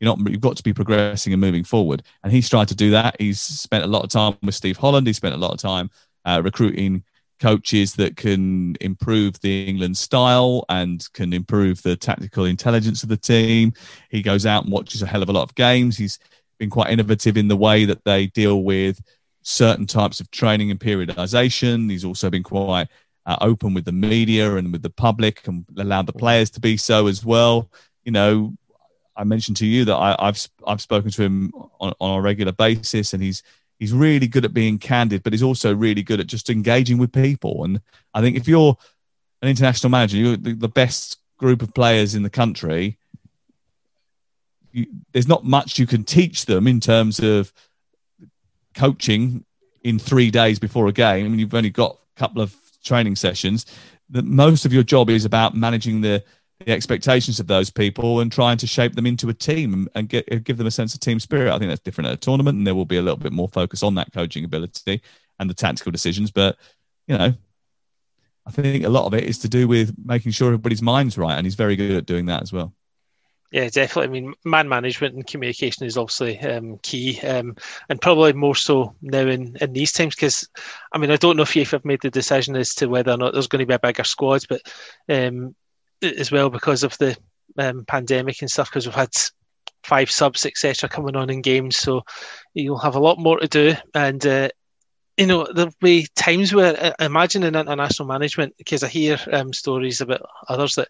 [0.00, 0.30] you're not.
[0.30, 2.02] You've got to be progressing and moving forward.
[2.22, 3.16] And he's tried to do that.
[3.18, 5.06] He's spent a lot of time with Steve Holland.
[5.06, 5.90] He spent a lot of time
[6.24, 7.04] uh, recruiting
[7.40, 13.16] coaches that can improve the England style and can improve the tactical intelligence of the
[13.16, 13.72] team.
[14.10, 15.96] He goes out and watches a hell of a lot of games.
[15.96, 16.18] He's
[16.58, 19.00] been quite innovative in the way that they deal with
[19.42, 21.90] certain types of training and periodization.
[21.90, 22.88] He's also been quite
[23.26, 26.76] uh, open with the media and with the public and allowed the players to be
[26.76, 27.70] so as well.
[28.04, 28.54] You know,
[29.16, 32.52] I mentioned to you that I, have I've spoken to him on, on a regular
[32.52, 33.42] basis, and he's
[33.78, 37.12] he's really good at being candid, but he's also really good at just engaging with
[37.12, 37.64] people.
[37.64, 37.80] And
[38.14, 38.76] I think if you're
[39.42, 42.98] an international manager, you're the, the best group of players in the country
[44.76, 47.52] you, there's not much you can teach them in terms of
[48.74, 49.44] coaching
[49.82, 51.24] in three days before a game.
[51.24, 53.64] I mean, you've only got a couple of training sessions.
[54.10, 56.22] The, most of your job is about managing the,
[56.60, 60.44] the expectations of those people and trying to shape them into a team and, get,
[60.44, 61.52] give them a sense of team spirit.
[61.52, 63.48] I think that's different at a tournament, and there will be a little bit more
[63.48, 65.02] focus on that coaching ability
[65.38, 66.30] and the tactical decisions.
[66.30, 66.56] But
[67.06, 67.34] you know,
[68.46, 71.36] I think a lot of it is to do with making sure everybody's mind's right,
[71.36, 72.72] and he's very good at doing that as well.
[73.52, 74.08] Yeah, definitely.
[74.08, 77.54] I mean, man management and communication is obviously um, key, um,
[77.88, 80.16] and probably more so now in, in these times.
[80.16, 80.48] Because,
[80.92, 83.32] I mean, I don't know if you've made the decision as to whether or not
[83.32, 84.62] there's going to be a bigger squad, but
[85.08, 85.54] um,
[86.02, 87.16] as well because of the
[87.58, 89.10] um, pandemic and stuff, because we've had
[89.82, 90.88] five subs etc.
[90.88, 92.02] coming on in games, so
[92.54, 93.74] you'll have a lot more to do.
[93.94, 94.48] And uh,
[95.16, 99.52] you know, there'll be times where I imagine in international management, because I hear um,
[99.52, 100.88] stories about others that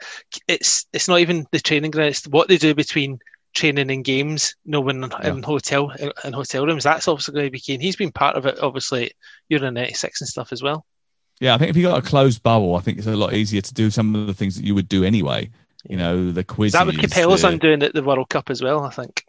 [0.49, 3.21] it's it's not even the training ground; it's what they do between
[3.55, 4.57] training and games.
[4.65, 5.29] You know, when yeah.
[5.29, 5.91] in hotel
[6.25, 7.75] in hotel rooms, that's obviously going to be key.
[7.75, 9.13] And he's been part of it, obviously,
[9.49, 10.85] Euro '96 and stuff as well.
[11.41, 13.61] Yeah, I think if you got a closed bubble, I think it's a lot easier
[13.61, 15.51] to do some of the things that you would do anyway.
[15.89, 16.73] You know, the quiz.
[16.73, 17.49] That would Capella's the...
[17.49, 18.85] on doing at the World Cup as well.
[18.85, 19.25] I think.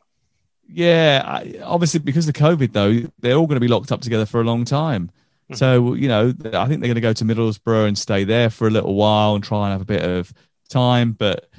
[0.69, 4.25] Yeah, I, obviously because of COVID though, they're all going to be locked up together
[4.25, 5.11] for a long time.
[5.49, 5.55] Mm-hmm.
[5.55, 8.67] So you know, I think they're going to go to Middlesbrough and stay there for
[8.67, 10.33] a little while and try and have a bit of
[10.69, 11.11] time.
[11.11, 11.49] But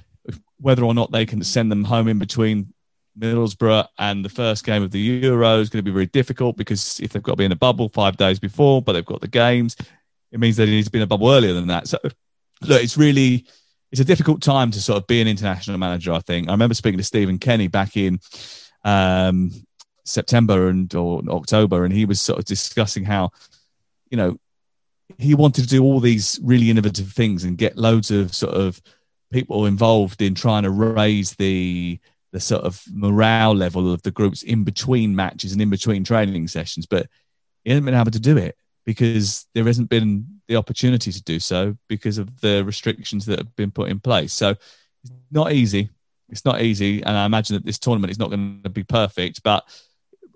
[0.61, 2.73] whether or not they can send them home in between
[3.19, 7.01] Middlesbrough and the first game of the Euro is going to be very difficult because
[7.01, 9.29] if they've got to be in a bubble five days before, but they've got the
[9.29, 9.77] games,
[10.33, 11.89] it means they need to be in a bubble earlier than that.
[11.89, 13.47] So look, it's really
[13.91, 16.13] it's a difficult time to sort of be an international manager.
[16.13, 18.21] I think I remember speaking to Stephen Kenny back in
[18.85, 19.51] um,
[20.05, 23.31] September and or October, and he was sort of discussing how,
[24.11, 24.37] you know,
[25.19, 28.81] he wanted to do all these really innovative things and get loads of sort of
[29.33, 31.99] people involved in trying to raise the
[32.33, 36.47] the sort of morale level of the groups in between matches and in between training
[36.47, 37.07] sessions, but
[37.65, 38.55] he hasn't been able to do it
[38.89, 43.55] because there hasn't been the opportunity to do so because of the restrictions that have
[43.55, 44.33] been put in place.
[44.33, 44.53] So
[45.03, 45.91] it's not easy.
[46.31, 49.43] It's not easy, and I imagine that this tournament is not going to be perfect,
[49.43, 49.63] but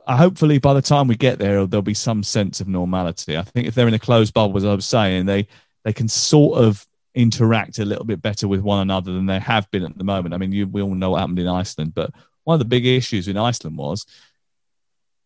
[0.07, 3.39] hopefully by the time we get there, there'll be some sense of normality.
[3.39, 5.49] I think if they're in a closed bubble, as I was saying, they
[5.85, 9.71] they can sort of interact a little bit better with one another than they have
[9.71, 10.35] been at the moment.
[10.35, 12.11] I mean, you, we all know what happened in Iceland, but
[12.45, 14.05] one of the big issues in Iceland was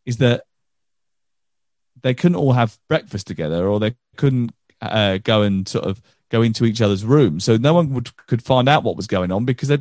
[0.04, 0.44] is that
[2.06, 6.42] they couldn't all have breakfast together, or they couldn't uh, go and sort of go
[6.42, 9.44] into each other's rooms, so no one would could find out what was going on
[9.44, 9.78] because they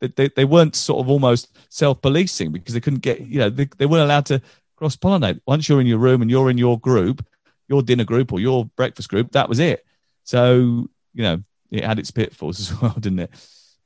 [0.00, 3.68] they, they weren't sort of almost self policing because they couldn't get you know they,
[3.78, 4.40] they weren't allowed to
[4.76, 5.40] cross pollinate.
[5.46, 7.26] Once you're in your room and you're in your group,
[7.68, 9.84] your dinner group or your breakfast group, that was it.
[10.24, 13.30] So you know it had its pitfalls as well, didn't it?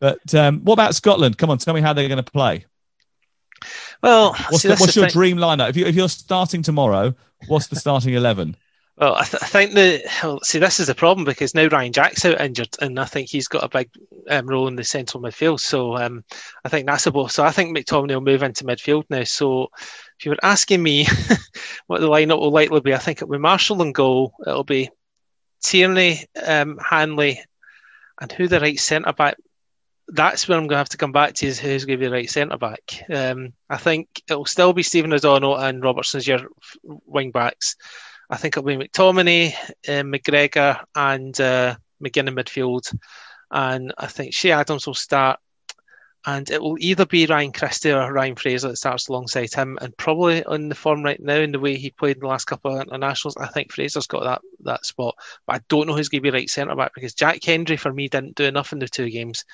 [0.01, 1.39] But um, what about Scotland?
[1.39, 2.65] Come on, tell me how they're going to play.
[4.03, 5.13] Well, what's, see, the, what's the your thing.
[5.13, 5.71] dream lineup?
[5.71, 7.15] If you if you're starting tomorrow,
[7.47, 8.57] what's the starting eleven?
[9.01, 11.93] Well, I, th- I think the well, see this is the problem because now Ryan
[11.93, 13.89] Jack's out injured, and I think he's got a big
[14.29, 15.61] um, role in the central midfield.
[15.61, 16.23] So um,
[16.67, 17.29] I think that's a ball.
[17.29, 19.25] So I think McTominay will move into midfield now.
[19.25, 19.69] So
[20.19, 21.07] if you were asking me
[21.87, 24.35] what the lineup will likely be, I think it'll be Marshall and goal.
[24.47, 24.91] It'll be
[25.63, 27.43] Tierney, um, Hanley,
[28.21, 29.37] and who the right centre back.
[30.13, 32.07] That's where I'm going to have to come back to is who's going to be
[32.07, 33.05] the right centre back.
[33.13, 36.49] Um, I think it'll still be Stephen O'Donnell and Robertson's your
[36.83, 37.77] wing backs.
[38.29, 39.55] I think it'll be McTominay,
[39.89, 42.95] uh, McGregor, and uh, McGinn in midfield.
[43.51, 45.39] And I think Che Adams will start.
[46.27, 49.79] And it will either be Ryan Christie or Ryan Fraser that starts alongside him.
[49.81, 52.45] And probably on the form right now, in the way he played in the last
[52.45, 55.15] couple of internationals, I think Fraser's got that that spot.
[55.47, 57.93] But I don't know who's going to be right centre back because Jack Hendry, for
[57.93, 59.45] me, didn't do enough in the two games.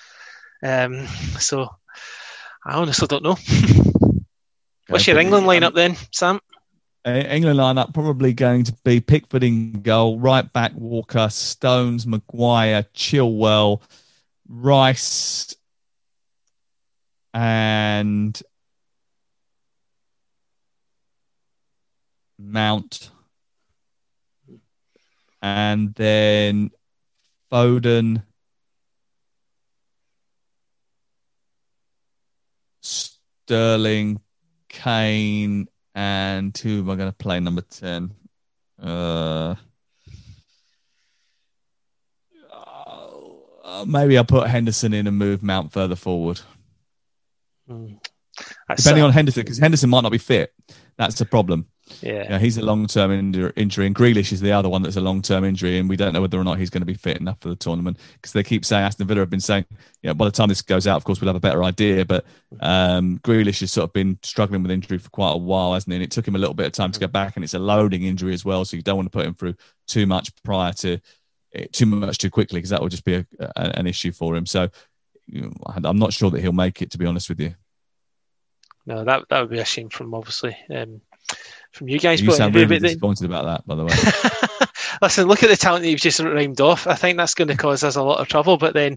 [0.67, 1.07] Um,
[1.39, 1.69] so
[2.65, 3.37] I honestly don't know.
[4.89, 6.41] What's your England lineup then, Sam?
[7.05, 13.81] England lineup probably going to be Pickford in goal, right back Walker, Stones, Maguire, Chilwell,
[14.49, 15.55] Rice,
[17.33, 18.43] and
[22.41, 23.11] Mount.
[25.41, 26.73] And then
[27.53, 28.25] Foden,
[33.47, 34.21] Sterling,
[34.69, 38.13] Kane, and who am I going to play number 10?
[38.83, 39.55] Uh,
[43.65, 46.41] uh, maybe I'll put Henderson in and move Mount further forward.
[47.71, 48.01] Mm.
[48.77, 50.53] Depending on Henderson, because Henderson might not be fit.
[50.99, 51.69] That's the problem.
[52.01, 52.25] Yeah.
[52.25, 55.01] You know, he's a long term injury, and Grealish is the other one that's a
[55.01, 57.19] long term injury, and we don't know whether or not he's going to be fit
[57.19, 59.67] enough for the tournament because they keep saying Aston Villa have been saying,
[60.03, 62.05] you know, by the time this goes out, of course, we'll have a better idea.
[62.05, 62.25] But
[62.61, 65.97] um, Grealish has sort of been struggling with injury for quite a while, hasn't he?
[65.97, 67.59] And it took him a little bit of time to get back, and it's a
[67.59, 69.55] loading injury as well, so you don't want to put him through
[69.87, 70.99] too much prior to
[71.73, 74.45] too much too quickly because that would just be a, a, an issue for him.
[74.45, 74.69] So
[75.27, 77.55] you know, I'm not sure that he'll make it, to be honest with you.
[78.85, 81.01] No, that that would be a shame from obviously um,
[81.73, 82.21] from you guys.
[82.21, 84.69] You sound really disappointed about that, by the way.
[85.03, 86.87] Listen, look at the talent that you've just rhymed off.
[86.87, 88.57] I think that's going to cause us a lot of trouble.
[88.57, 88.97] But then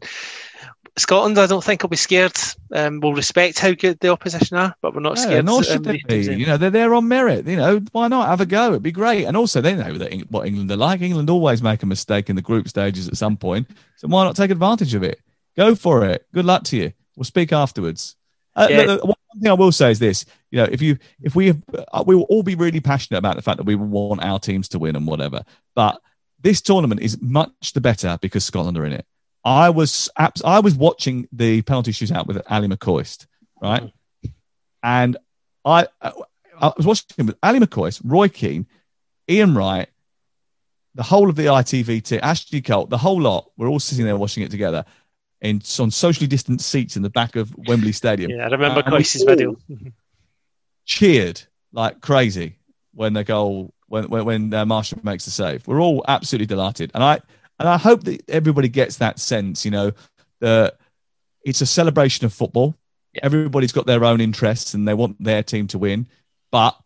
[0.98, 2.38] Scotland, I don't think will be scared.
[2.74, 5.46] Um, we'll respect how good the opposition are, but we're not yeah, scared.
[5.46, 6.34] Nor should um, they be.
[6.34, 7.48] You know, they're there on merit.
[7.48, 8.70] You know, why not have a go?
[8.70, 9.26] It'd be great.
[9.26, 11.02] And also, they know that what England are like.
[11.02, 13.68] England always make a mistake in the group stages at some point.
[13.98, 15.20] So why not take advantage of it?
[15.58, 16.26] Go for it.
[16.34, 16.94] Good luck to you.
[17.16, 18.16] We'll speak afterwards.
[18.56, 18.82] Uh, Yeah.
[18.84, 22.04] look, one thing I will say is this: you know, if you, if we, uh,
[22.06, 24.80] we will all be really passionate about the fact that we want our teams to
[24.80, 25.44] win and whatever.
[25.76, 26.02] But
[26.42, 29.06] this tournament is much the better because Scotland are in it.
[29.44, 33.26] I was, I was watching the penalty shootout with Ally McCoist,
[33.62, 33.92] right?
[34.84, 35.18] And
[35.64, 38.68] I, I was watching him with Ally McCoist, Roy Keane,
[39.30, 39.88] Ian Wright,
[40.96, 43.50] the whole of the ITV team, Ashley Cole, the whole lot.
[43.56, 44.86] We're all sitting there watching it together
[45.42, 48.32] in on socially distant seats in the back of Wembley Stadium.
[48.32, 49.56] Yeah, I remember And Coyce's video.
[50.86, 52.58] Cheered like crazy
[52.94, 55.68] when the goal when when, when uh, Marshall makes the save.
[55.68, 57.20] We're all absolutely delighted, and I
[57.60, 59.66] and I hope that everybody gets that sense.
[59.66, 59.92] You know
[60.40, 60.78] that
[61.44, 62.76] it's a celebration of football.
[63.14, 63.22] Yeah.
[63.24, 66.08] Everybody's got their own interests and they want their team to win,
[66.52, 66.78] but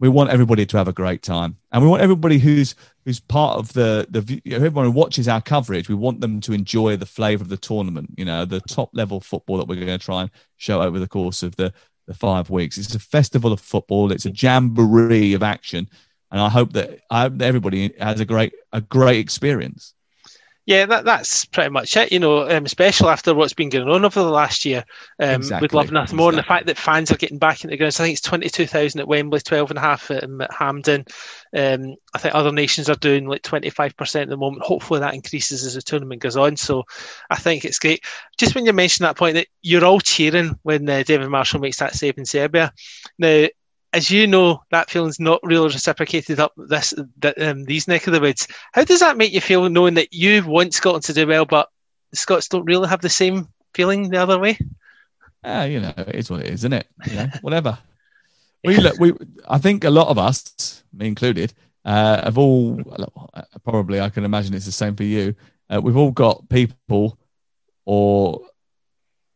[0.00, 3.58] we want everybody to have a great time, and we want everybody who's who's part
[3.58, 5.88] of the the you know, everyone who watches our coverage.
[5.88, 8.14] We want them to enjoy the flavour of the tournament.
[8.16, 11.06] You know, the top level football that we're going to try and show over the
[11.06, 11.72] course of the
[12.06, 12.78] the five weeks.
[12.78, 14.10] It's a festival of football.
[14.10, 15.88] It's a jamboree of action,
[16.32, 19.94] and I hope that I hope that everybody has a great a great experience.
[20.70, 22.12] Yeah, that, that's pretty much it.
[22.12, 24.84] You know, um, especially after what's been going on over the last year,
[25.18, 26.28] um, Exactly, we'd love nothing more.
[26.28, 27.98] And the fact that fans are getting back in the grounds.
[27.98, 31.06] I think it's twenty-two thousand at Wembley, twelve and a half at, um, at Hampden.
[31.56, 34.62] Um, I think other nations are doing like twenty-five percent at the moment.
[34.62, 36.56] Hopefully, that increases as the tournament goes on.
[36.56, 36.84] So,
[37.30, 38.04] I think it's great.
[38.38, 41.78] Just when you mentioned that point that you're all cheering when uh, David Marshall makes
[41.78, 42.72] that save in Serbia.
[43.18, 43.48] Now,
[43.92, 48.12] as you know, that feeling's not really reciprocated up this th- um, these neck of
[48.12, 48.46] the woods.
[48.72, 51.68] How does that make you feel, knowing that you want Scotland to do well, but
[52.10, 54.58] the Scots don't really have the same feeling the other way?
[55.42, 56.86] Ah, you know, it is what it is, isn't it?
[57.06, 57.78] You know, whatever.
[58.62, 58.98] We look.
[59.00, 59.14] We.
[59.48, 62.78] I think a lot of us, me included, uh, have all
[63.64, 65.34] probably I can imagine it's the same for you.
[65.70, 67.18] Uh, we've all got people,
[67.86, 68.42] or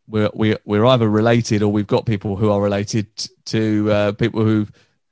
[0.07, 3.07] we're we, we're either related or we've got people who are related
[3.47, 4.67] to uh, people who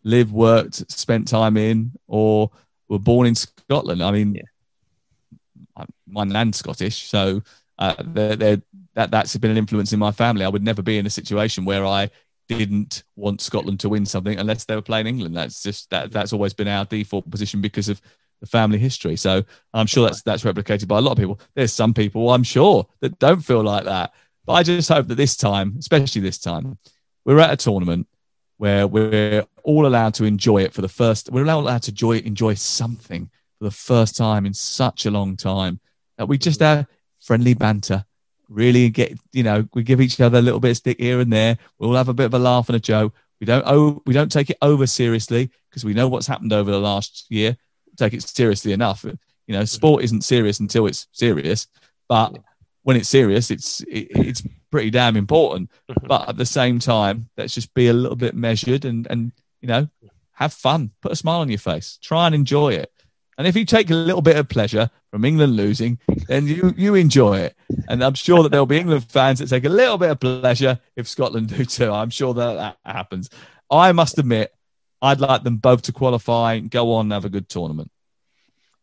[0.05, 2.51] live, worked, spent time in, or
[2.89, 4.03] were born in Scotland.
[4.03, 5.85] I mean, yeah.
[6.07, 7.43] my nan's Scottish, so
[7.79, 8.63] uh, they're, they're,
[8.95, 10.45] that that's been an influence in my family.
[10.45, 12.11] I would never be in a situation where I
[12.49, 15.37] didn't want Scotland to win something unless they were playing England.
[15.37, 18.01] That's just that that's always been our default position because of
[18.41, 19.17] the family history.
[19.17, 21.41] So I'm sure that's that's replicated by a lot of people.
[21.55, 24.13] There's some people I'm sure that don't feel like that.
[24.45, 26.79] But I just hope that this time, especially this time,
[27.25, 28.09] we're at a tournament
[28.57, 31.31] where we're all allowed to enjoy it for the first.
[31.31, 35.81] We're allowed to enjoy enjoy something for the first time in such a long time.
[36.19, 36.87] That we just have
[37.21, 38.05] friendly banter,
[38.49, 41.33] really get you know we give each other a little bit of stick here and
[41.33, 41.59] there.
[41.79, 43.15] We'll have a bit of a laugh and a joke.
[43.41, 46.71] We don't oh, we don't take it over seriously because we know what's happened over
[46.71, 47.57] the last year.
[47.97, 49.05] Take it seriously enough.
[49.05, 51.67] You know, sport isn't serious until it's serious,
[52.09, 52.39] but
[52.83, 55.71] when it's serious, it's it, it's pretty damn important.
[55.91, 56.07] Mm-hmm.
[56.07, 59.69] But at the same time, let's just be a little bit measured and and you
[59.69, 59.89] know
[60.33, 62.91] have fun, put a smile on your face, try and enjoy it.
[63.39, 66.95] And if you take a little bit of pleasure from England losing, then you you
[66.95, 67.57] enjoy it.
[67.89, 70.81] And I'm sure that there'll be England fans that take a little bit of pleasure
[70.97, 71.93] if Scotland do too.
[71.93, 73.31] I'm sure that that happens.
[73.71, 74.53] I must admit,
[75.01, 77.91] I'd like them both to qualify, go on, and have a good tournament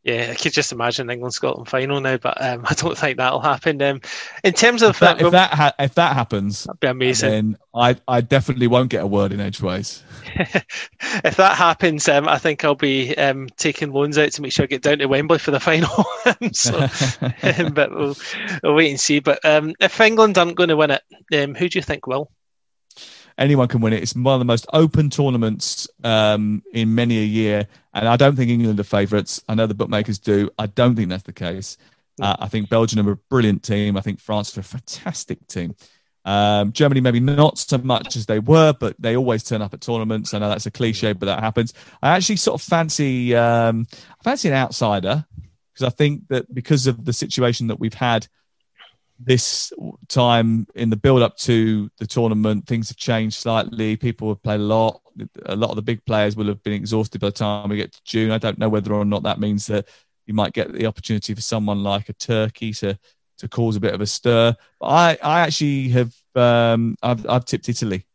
[0.04, 3.42] yeah, I could just imagine England Scotland final now, but um, I don't think that'll
[3.42, 3.82] happen.
[3.82, 4.02] Um,
[4.44, 7.30] in terms of if that, if that, ha- if that happens, that'd be amazing.
[7.30, 10.04] Then I I definitely won't get a word in edgeways.
[10.36, 14.64] if that happens, um, I think I'll be um, taking loans out to make sure
[14.64, 16.06] I get down to Wembley for the final.
[16.54, 16.80] so,
[17.44, 18.16] um, but we'll,
[18.64, 19.20] we'll, wait and see.
[19.20, 21.04] But um, if England aren't going to win it,
[21.58, 22.32] who do you think will?
[23.40, 24.04] Anyone can win it.
[24.04, 28.36] It's one of the most open tournaments um, in many a year, and I don't
[28.36, 29.42] think England are favourites.
[29.50, 30.50] I know the bookmakers do.
[30.60, 31.78] I don't think that's the case.
[32.22, 33.98] Uh, I think Belgium are a brilliant team.
[33.98, 35.74] I think France are a fantastic team.
[36.26, 39.82] Um, Germany maybe not so much as they were, but they always turn up at
[39.82, 40.34] tournaments.
[40.34, 41.74] I know that's a cliche, but that happens.
[42.04, 43.88] I actually sort of fancy um,
[44.20, 45.26] I fancy an outsider
[45.74, 48.28] because I think that because of the situation that we've had
[49.20, 49.74] this
[50.08, 53.98] time in the build up to the tournament, things have changed slightly.
[53.98, 55.02] People have played a lot.
[55.48, 57.92] A lot of the big players will have been exhausted by the time we get
[57.92, 58.32] to June.
[58.32, 59.88] I don't know whether or not that means that
[60.26, 62.98] you might get the opportunity for someone like a Turkey to
[63.40, 64.56] to cause a bit of a stir.
[64.80, 68.06] But I, I actually have um, I've, I've tipped Italy,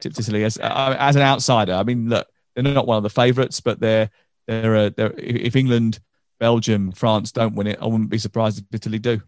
[0.00, 1.74] tipped Italy as as an outsider.
[1.74, 4.10] I mean, look, they're not one of the favourites, but they're
[4.48, 6.00] they're, a, they're if England,
[6.40, 9.20] Belgium, France don't win it, I wouldn't be surprised if Italy do.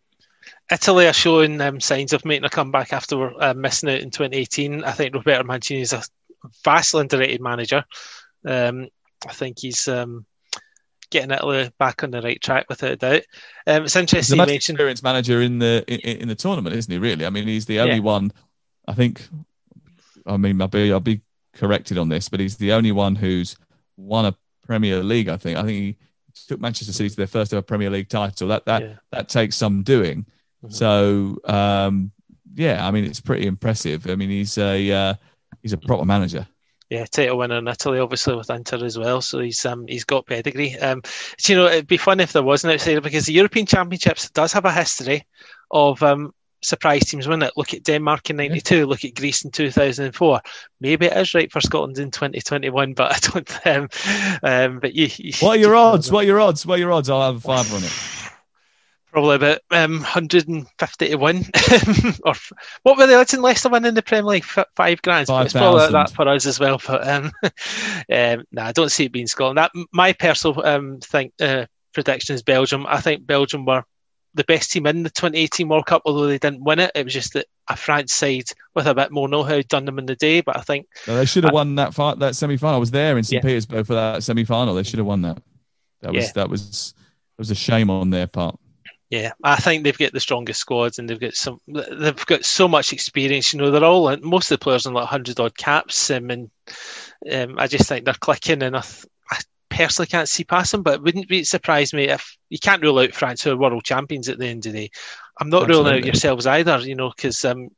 [0.70, 4.84] Italy are showing um, signs of making a comeback after uh, missing out in 2018.
[4.84, 6.02] I think Roberto Mancini is a
[6.64, 7.84] vastly underrated manager.
[8.44, 8.88] Um,
[9.26, 10.26] I think he's um,
[11.10, 13.22] getting Italy back on the right track without a doubt.
[13.66, 14.18] Um, it's interesting.
[14.18, 14.76] He's the most mentioned...
[14.76, 16.98] experienced manager in the in, in, the tournament, isn't he?
[16.98, 17.24] Really?
[17.24, 18.00] I mean, he's the only yeah.
[18.00, 18.32] one.
[18.86, 19.26] I think.
[20.26, 21.22] I mean, I'll be I'll be
[21.54, 23.56] corrected on this, but he's the only one who's
[23.96, 24.34] won a
[24.66, 25.28] Premier League.
[25.28, 25.56] I think.
[25.58, 25.96] I think he
[26.46, 28.48] took Manchester City to their first ever Premier League title.
[28.48, 28.94] That that yeah.
[29.12, 30.26] that takes some doing.
[30.64, 30.72] Mm-hmm.
[30.72, 32.10] So um,
[32.54, 34.08] yeah, I mean it's pretty impressive.
[34.08, 35.14] I mean he's a uh,
[35.62, 36.46] he's a proper manager.
[36.90, 39.20] Yeah, title winner in Italy, obviously with Inter as well.
[39.20, 40.74] So he's um, he's got pedigree.
[40.78, 41.02] Um,
[41.46, 44.54] you know, it'd be fun if there was an outsider because the European Championships does
[44.54, 45.26] have a history
[45.70, 46.32] of um,
[46.62, 47.52] surprise teams win it.
[47.56, 48.86] Look at Denmark in '92.
[48.86, 50.40] Look at Greece in 2004.
[50.80, 53.66] Maybe it is right for Scotland in 2021, but I don't.
[53.66, 53.88] Um,
[54.42, 56.10] um, but you, you, what are your odds?
[56.10, 56.64] What are your odds?
[56.64, 57.10] What are your odds?
[57.10, 58.17] I'll have a five on it.
[59.10, 61.38] Probably about um, 150 to win.
[62.24, 62.34] or
[62.82, 64.44] what were the odds in Leicester winning the Premier League?
[64.44, 65.26] F- five grand.
[65.26, 66.78] Five it's probably like that for us as well.
[66.86, 67.32] But um,
[68.12, 69.58] um, nah, I don't see it being Scotland.
[69.58, 72.86] That my personal um, think uh, prediction is Belgium.
[72.86, 73.84] I think Belgium were
[74.34, 76.92] the best team in the 2018 World Cup, although they didn't win it.
[76.94, 80.06] It was just that a France side with a bit more know-how done them in
[80.06, 80.42] the day.
[80.42, 82.76] But I think no, they should have won that far, that semi-final.
[82.76, 83.42] I was there in St.
[83.42, 83.48] Yeah.
[83.48, 84.74] Petersburg for that semi-final.
[84.74, 85.42] They should have won that.
[86.02, 86.32] That was yeah.
[86.34, 88.58] that was it was a shame on their part.
[89.10, 91.60] Yeah, I think they've got the strongest squads and they've got some.
[91.66, 93.52] They've got so much experience.
[93.52, 96.50] You know, they're all most of the players on like hundred odd caps, um, and
[97.32, 98.62] um, I just think they're clicking.
[98.62, 98.82] And I,
[99.30, 99.38] I
[99.70, 102.98] personally can't see past them, but it wouldn't be surprise me if you can't rule
[102.98, 104.90] out France who are world champions at the end of the day.
[105.40, 105.90] I'm not Absolutely.
[105.90, 107.68] ruling out yourselves either, you know, because um,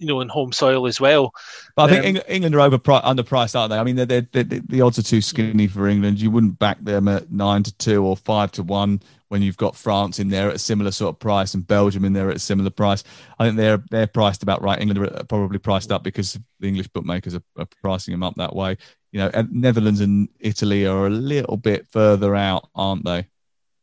[0.00, 1.32] you know, in home soil as well.
[1.76, 3.78] But I think um, England are over underpriced, aren't they?
[3.78, 6.20] I mean, they're, they're, they're, the odds are too skinny for England.
[6.20, 9.76] You wouldn't back them at nine to two or five to one when you've got
[9.76, 12.40] France in there at a similar sort of price and Belgium in there at a
[12.40, 13.04] similar price.
[13.38, 14.80] I think they're they're priced about right.
[14.80, 18.56] England are probably priced up because the English bookmakers are, are pricing them up that
[18.56, 18.78] way.
[19.12, 23.26] you know, Netherlands and Italy are a little bit further out, aren't they?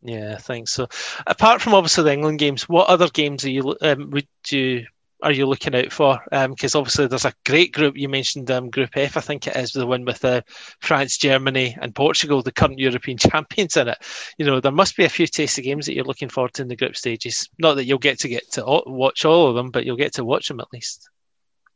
[0.01, 0.87] Yeah, I think so.
[1.25, 4.85] Apart from obviously the England games, what other games are you um, would you
[5.23, 6.19] are you looking out for?
[6.29, 7.97] Because um, obviously there's a great group.
[7.97, 10.41] You mentioned um, Group F, I think it is, the one with uh,
[10.81, 13.97] France, Germany, and Portugal, the current European champions in it.
[14.37, 16.67] You know, there must be a few tasty games that you're looking forward to in
[16.67, 17.49] the group stages.
[17.57, 20.25] Not that you'll get to get to watch all of them, but you'll get to
[20.25, 21.09] watch them at least.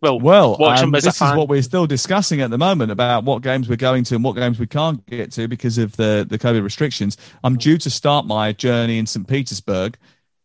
[0.01, 3.69] Well, well, um, this is what we're still discussing at the moment about what games
[3.69, 6.63] we're going to and what games we can't get to because of the the COVID
[6.63, 7.17] restrictions.
[7.43, 9.27] I'm due to start my journey in St.
[9.27, 9.97] Petersburg.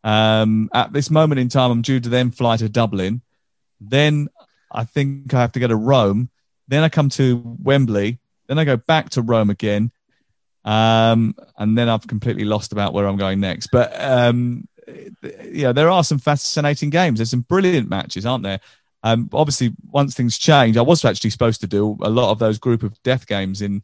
[0.07, 3.23] Um, at this moment in time, I'm due to then fly to Dublin.
[3.81, 4.29] Then
[4.71, 6.31] I think I have to go to Rome.
[6.69, 8.19] Then I come to Wembley.
[8.47, 9.91] Then I go back to Rome again.
[10.65, 13.69] Um, and then I've completely lost about where I'm going next.
[13.73, 14.69] But um,
[15.51, 17.19] yeah, there are some fascinating games.
[17.19, 18.61] There's some brilliant matches, aren't there?
[19.03, 22.59] Um, obviously, once things change, I was actually supposed to do a lot of those
[22.59, 23.83] group of death games in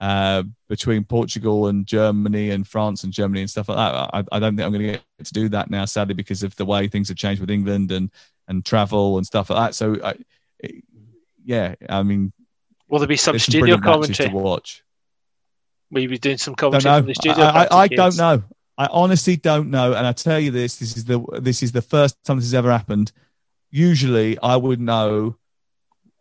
[0.00, 4.10] uh, between Portugal and Germany and France and Germany and stuff like that.
[4.12, 6.56] I, I don't think I'm going to get to do that now, sadly, because of
[6.56, 8.10] the way things have changed with England and
[8.48, 9.74] and travel and stuff like that.
[9.74, 10.14] So, I,
[11.44, 12.32] yeah, I mean,
[12.88, 14.82] will there be some studio some commentary to watch?
[15.90, 17.44] Will you be doing some commentary from the studio?
[17.44, 18.42] I, I, I don't know.
[18.78, 21.82] I honestly don't know, and I tell you this: this is the this is the
[21.82, 23.12] first time this has ever happened
[23.70, 25.36] usually I would know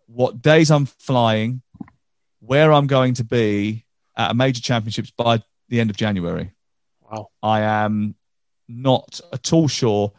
[0.08, 1.62] what days I'm flying,
[2.50, 3.86] where I'm going to be
[4.18, 6.52] at a major championships by the end of January.
[7.00, 7.28] Wow.
[7.44, 8.16] I am
[8.68, 10.12] not at all sure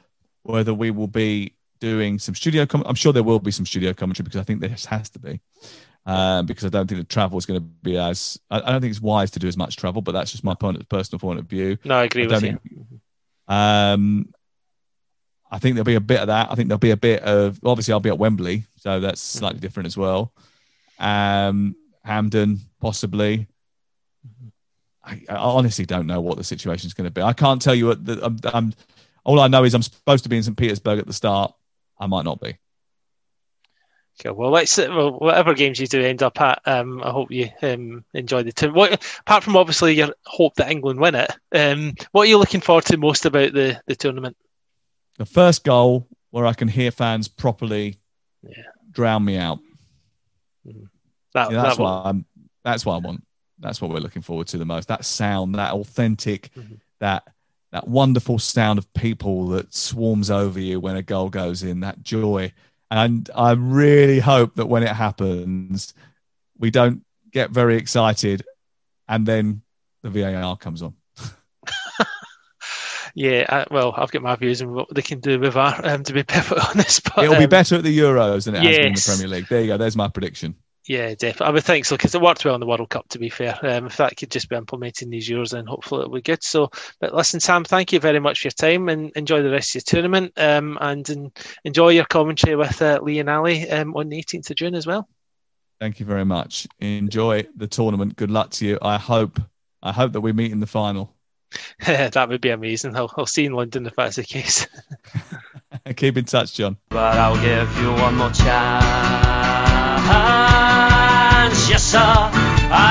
[0.45, 2.67] whether we will be doing some studio.
[2.67, 5.19] Com- I'm sure there will be some studio commentary because I think there has to
[5.19, 5.41] be.
[6.07, 8.39] Um, because I don't think the travel is going to be as.
[8.49, 10.55] I, I, don't think it's wise to do as much travel, but that's just my
[10.55, 11.79] point, personal point of view.
[11.85, 12.59] No, I agree I with you.
[12.61, 13.01] Think,
[13.49, 14.33] um,
[15.51, 16.49] I think there'll be a bit of that.
[16.49, 19.39] I think there'll be a bit of obviously I'll be at Wembley, so that's mm-hmm.
[19.41, 20.33] slightly different as well.
[21.01, 21.75] Um,
[22.05, 23.47] Hampden possibly.
[25.05, 27.23] I, I, honestly don't know what the situation is going to be.
[27.23, 28.75] I can't tell you the, I'm, I'm,
[29.25, 30.57] All I know is I'm supposed to be in St.
[30.57, 31.55] Petersburg at the start.
[31.99, 32.57] I might not be.
[34.21, 37.49] Okay, well, let's well, whatever games you do end up at, um, I hope you
[37.63, 38.75] um, enjoy the team.
[38.75, 42.61] What, apart from obviously your hope that England win it, um, what are you looking
[42.61, 44.37] forward to most about the, the tournament?
[45.21, 48.01] the first goal where I can hear fans properly
[48.43, 48.63] yeah.
[48.91, 49.59] drown me out.
[50.67, 50.85] Mm-hmm.
[51.35, 52.25] That, yeah, that's that what I'm.
[52.65, 53.25] That's what I want.
[53.59, 54.89] That's what we're looking forward to the most.
[54.89, 56.75] That sound, that authentic, mm-hmm.
[56.99, 57.25] that
[57.73, 61.81] that wonderful sound of people that swarms over you when a goal goes in.
[61.81, 62.53] That joy,
[62.91, 65.95] and I really hope that when it happens,
[66.59, 68.45] we don't get very excited,
[69.09, 69.63] and then
[70.03, 70.95] the VAR comes on
[73.15, 75.85] yeah, I, well, I've got my views on what they can do with that.
[75.85, 78.63] Um, to be perfectly honest, but it'll um, be better at the Euros than it
[78.63, 78.71] yes.
[78.71, 79.49] has been in the Premier League.
[79.49, 79.77] There you go.
[79.77, 80.55] There's my prediction.
[80.91, 81.47] Yeah, definitely.
[81.47, 83.09] I would think so because it worked well in the World Cup.
[83.11, 86.01] To be fair, um, if that could just be implemented in these Euros, then hopefully
[86.01, 86.43] it'll be good.
[86.43, 86.69] So,
[86.99, 89.75] but listen, Sam, thank you very much for your time and enjoy the rest of
[89.77, 90.33] your tournament.
[90.37, 94.51] Um, and, and enjoy your commentary with uh, Lee and Ally um, on the 18th
[94.51, 95.09] of June as well.
[95.79, 96.67] Thank you very much.
[96.81, 98.17] Enjoy the tournament.
[98.17, 98.79] Good luck to you.
[98.83, 99.41] I hope.
[99.85, 101.15] I hope that we meet in the final.
[101.87, 102.97] that would be amazing.
[102.97, 104.67] I'll, I'll see you in London if that's the case.
[105.97, 106.79] Keep in touch, John.
[106.89, 109.10] But I'll give you one more chance
[111.91, 112.31] saw.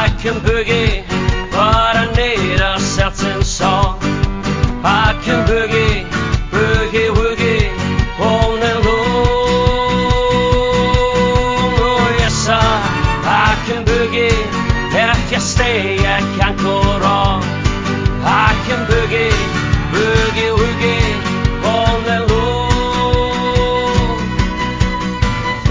[0.01, 1.07] I can boogie,
[1.55, 3.97] but I need a certain song.
[4.83, 5.78] I can boogie.